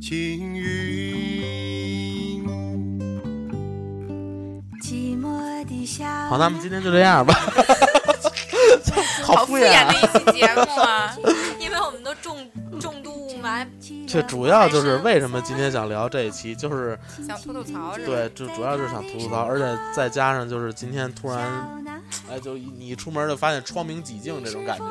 [0.01, 2.45] 情云。
[4.82, 7.34] 寂寞的夏好，那么今天就这样吧。
[9.23, 9.97] 好敷衍的一
[10.32, 11.13] 期节目啊！
[14.18, 18.05] 这主要就是为什么今天想聊这一期，就是想吐吐槽是吧？
[18.07, 21.86] 对，就主要就是想吐吐槽，而且再加上就是今天突然，
[22.28, 24.86] 哎，就你一出门就发现窗明几净这种感觉，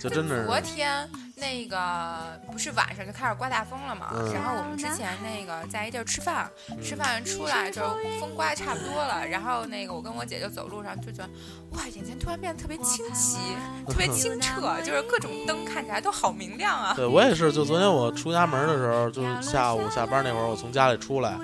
[0.00, 4.08] 就真的昨，天那个不是晚上就开始刮大风了嘛？
[4.12, 6.50] 嗯然后我们之前那个在一地儿吃饭，
[6.82, 7.82] 吃饭出来就
[8.20, 11.30] 风刮的差不多了，然后那个我跟我姐就走路上就觉得，
[11.72, 13.38] 哇，眼前突然变得特别清晰，
[13.86, 16.94] 特别清 澈，就是各种灯看起来都好明亮啊。
[16.94, 21.36] 对我也是，就昨天我出家门的时候，就是下午下班那会儿，我从家里出来，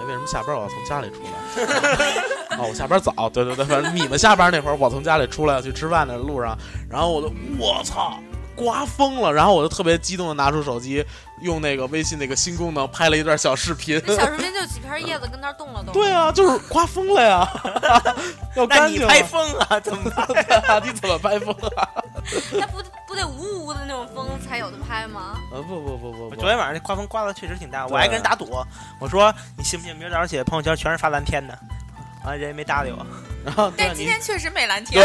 [0.00, 2.56] 哎，为什么下班我要从家里出来？
[2.58, 6.56] 哦，我下班早，对对对，反正你们下班那会儿，我从家里出来要去吃饭的路上，
[6.90, 8.18] 然后我就我操，
[8.56, 11.04] 刮风了，然后我就特别激动的拿出手机，
[11.40, 14.00] 用那个微信那个新功能拍了一段小视频。
[14.06, 15.92] 小视频就 几片叶子跟那动了动。
[15.92, 17.48] 对啊，就是刮风了呀，
[18.56, 19.06] 要干净你。
[19.06, 19.78] 拍风啊？
[19.80, 20.82] 怎么办？
[20.84, 21.88] 你怎么拍风啊？
[22.52, 25.40] 那不不得呜呜的那种风才有的拍吗？
[25.50, 28.62] 呃，不不不不不，昨天晚上那刮风刮的确实挺大，我还跟人打赌，
[29.00, 31.58] 我说你信不信明儿早上起来朋友圈全是发蓝天的，
[32.22, 33.04] 啊人也没搭理我。
[33.46, 35.02] 然后但今天确实没蓝天，，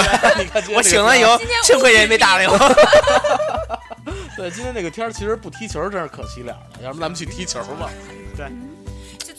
[0.75, 2.57] 我醒了以后，幸亏人也没搭理我。
[4.35, 7.89] 对，今天这个天儿其实不踢球真是可惜了，要不咱们去踢球吧。
[8.37, 8.43] 就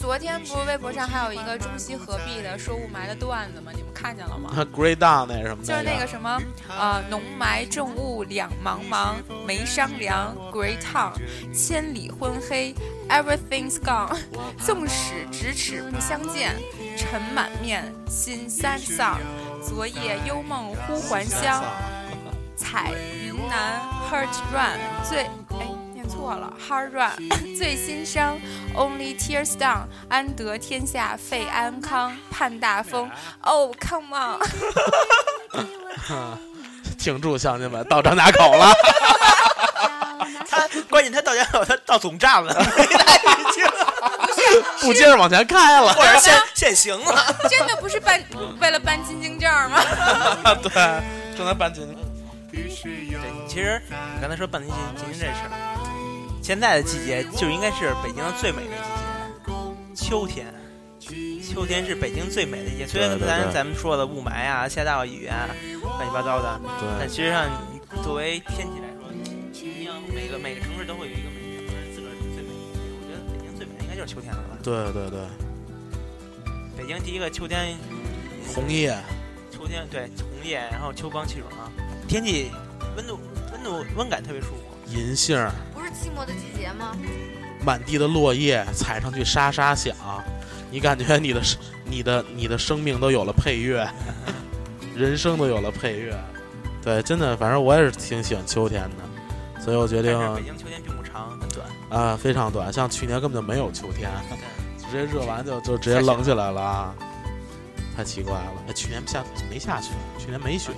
[0.04, 3.72] 昨天不是微博上还有一个中西合璧的说雾霾的段子吗？
[3.74, 4.50] 你们看见了吗？
[4.70, 6.38] Great Down 那什么，就是那个什么，
[6.68, 9.14] 呃，浓霾重雾两茫茫，
[9.46, 11.12] 没商量，Grey Town，
[11.54, 12.74] 千里昏黑
[13.08, 14.14] ，Everything's gone，
[14.62, 16.54] 纵使咫尺不相见，
[16.98, 19.18] 尘满面，心三丧，
[19.66, 21.64] 昨夜幽梦忽还乡，
[22.54, 22.92] 彩
[23.24, 23.80] 云南
[24.10, 24.78] Heart Run
[25.08, 25.30] 最哎
[26.04, 28.38] 念错了 Hard Run 最心伤
[28.74, 34.38] ，Only tears down，安得天下费安康， 盼大风，Oh come on。
[36.98, 38.72] 挺住，乡亲们，到张家口了。
[40.48, 42.54] 他关键他到家口，他到总站了，
[44.80, 45.92] 不接着往前开了。
[45.92, 47.36] 或者现现行了。
[47.48, 48.22] 真的不是办
[48.60, 49.82] 为了办进京证吗？
[50.62, 50.70] 对，
[51.36, 51.86] 正在办进。
[52.50, 52.68] 对，
[53.48, 55.50] 其实你刚才说办金金金这事儿，
[56.44, 60.52] 现在的季节就应该是北京最美的季节，秋天。
[61.42, 65.48] 秋天是北京最美的季节，虽然咱咱们说的雾霾啊、下大雨啊、
[65.80, 66.60] 乱七八糟的，
[66.98, 67.48] 但其，实上
[68.02, 69.08] 作为天气来说，
[70.14, 72.92] 每个每个城市都会有一个每个城市自个儿最美的季节。
[72.92, 74.58] 我觉得北京最美的应该就是秋天了吧？
[74.62, 75.20] 对对对，
[76.76, 77.74] 北京第一个秋天，
[78.54, 78.94] 红叶，
[79.50, 81.72] 秋天对红叶，然后秋光气爽，
[82.06, 82.50] 天气
[82.98, 83.18] 温度
[83.50, 84.73] 温度温感特别舒服。
[84.86, 86.96] 银杏儿，不是寂寞的季节吗？
[87.64, 89.94] 满地的落叶，踩上去沙沙响，
[90.70, 93.88] 你感觉你的生你的你的生命都有了配乐，
[94.94, 96.14] 人生都有了配乐。
[96.82, 101.66] 对，真的，反正我也是挺喜欢秋天的，所以我决定北京秋天并不长，很短。
[101.88, 104.10] 啊非常短，像去年根本就没有秋天，
[104.78, 106.94] 直接热完就就直接冷起来了啊，
[107.96, 108.52] 太奇怪了。
[108.68, 110.72] 哎，去年下没下雪，去年没雪。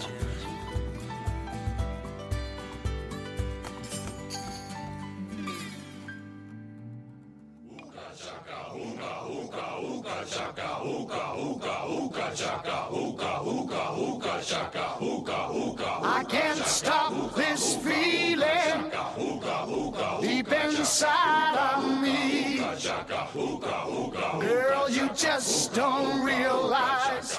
[25.36, 27.36] Just don't realize.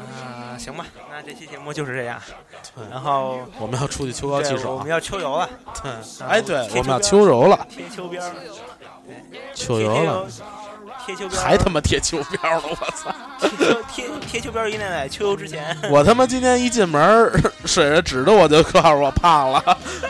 [0.00, 2.20] 啊、行吧，那这期节目就是这样。
[2.90, 5.48] 然后我们要出去秋高气爽，我们，要秋游了，
[5.82, 5.92] 对，
[6.26, 8.32] 哎，对，我们要秋游了，贴秋膘儿，
[9.54, 10.26] 秋游了，
[11.04, 13.14] 贴秋膘，还他妈贴秋膘了，我操！
[13.92, 15.76] 贴秋贴贴秋膘儿一定在秋游之前。
[15.90, 17.32] 我他妈今天一进门儿，
[17.64, 19.62] 水着指着我就告诉我胖了，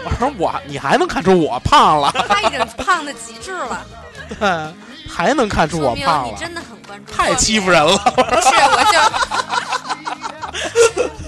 [0.04, 3.86] 我说我你还能看出我胖了，他已经胖的极致了，
[4.28, 4.38] 对，
[5.20, 7.12] 还能看出说明我胖了，你真的很关注。
[7.12, 7.96] 太欺负人了。
[7.98, 8.98] 不是，我就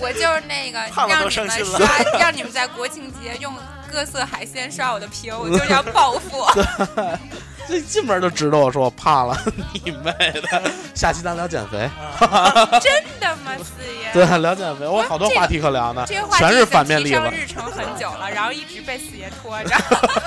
[0.00, 1.86] 我就是那个胖了都让你们伤心了刷，
[2.18, 3.54] 让你们在国庆节用
[3.90, 6.44] 各色海鲜刷我的屏，我就是要报复。
[7.72, 9.42] 这一进门就知道我说我胖了，
[9.72, 10.12] 你妹
[10.42, 10.62] 的！
[10.94, 11.88] 下期咱聊减肥，
[12.82, 14.12] 真的吗，四爷？
[14.12, 17.18] 对，聊减肥，我好多话题可聊呢这个话，题全是反面例子。
[17.32, 19.74] 日程很久了，然后一直被四爷拖着。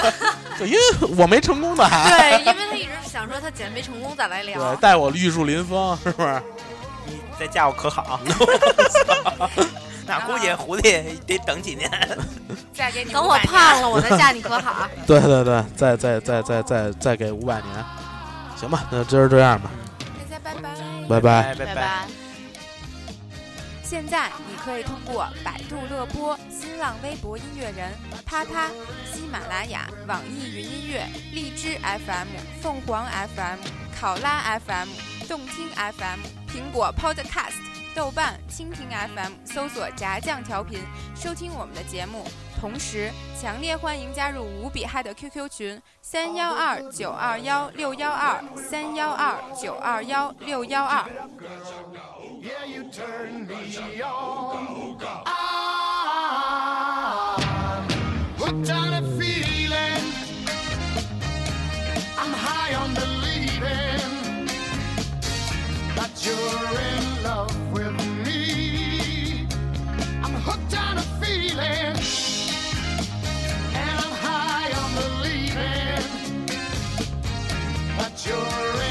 [0.58, 0.80] 对，因为
[1.16, 4.82] 我没成功的还，对，因为他一直想说他减肥成功再来聊对，。
[4.82, 6.42] 带我玉树临风，是不是？
[7.06, 8.20] 你再嫁我可好？
[10.08, 11.90] 那估计狐狸得等几年。
[12.74, 14.88] 再给你等我胖了，我再嫁你可好？
[15.08, 17.86] 对对对，再再再再再再给五百年，
[18.58, 19.70] 行吧，那今儿这样吧，
[20.30, 20.70] 大家拜拜。
[21.08, 21.56] 拜拜。
[21.56, 22.08] 拜拜拜。
[23.84, 27.94] 现在你可以通过百度乐播、新浪微博音乐人、
[28.26, 28.68] 啪啪、
[29.14, 32.28] 喜马拉雅、网易云音乐、荔枝 FM、
[32.64, 33.60] 凤凰 FM、
[33.98, 34.88] 考拉 FM、
[35.30, 37.54] 动听 FM、苹果 Podcast、
[37.96, 40.82] 豆瓣、蜻蜓 FM 搜索“炸酱调频”
[41.16, 42.26] 收听我们的节目。
[42.60, 43.10] 同时，
[43.42, 51.06] 强烈欢迎加入无比嗨的 QQ 群：三幺二九二幺六幺二三幺二九二幺六幺二。
[66.26, 66.85] You're
[78.28, 78.85] you're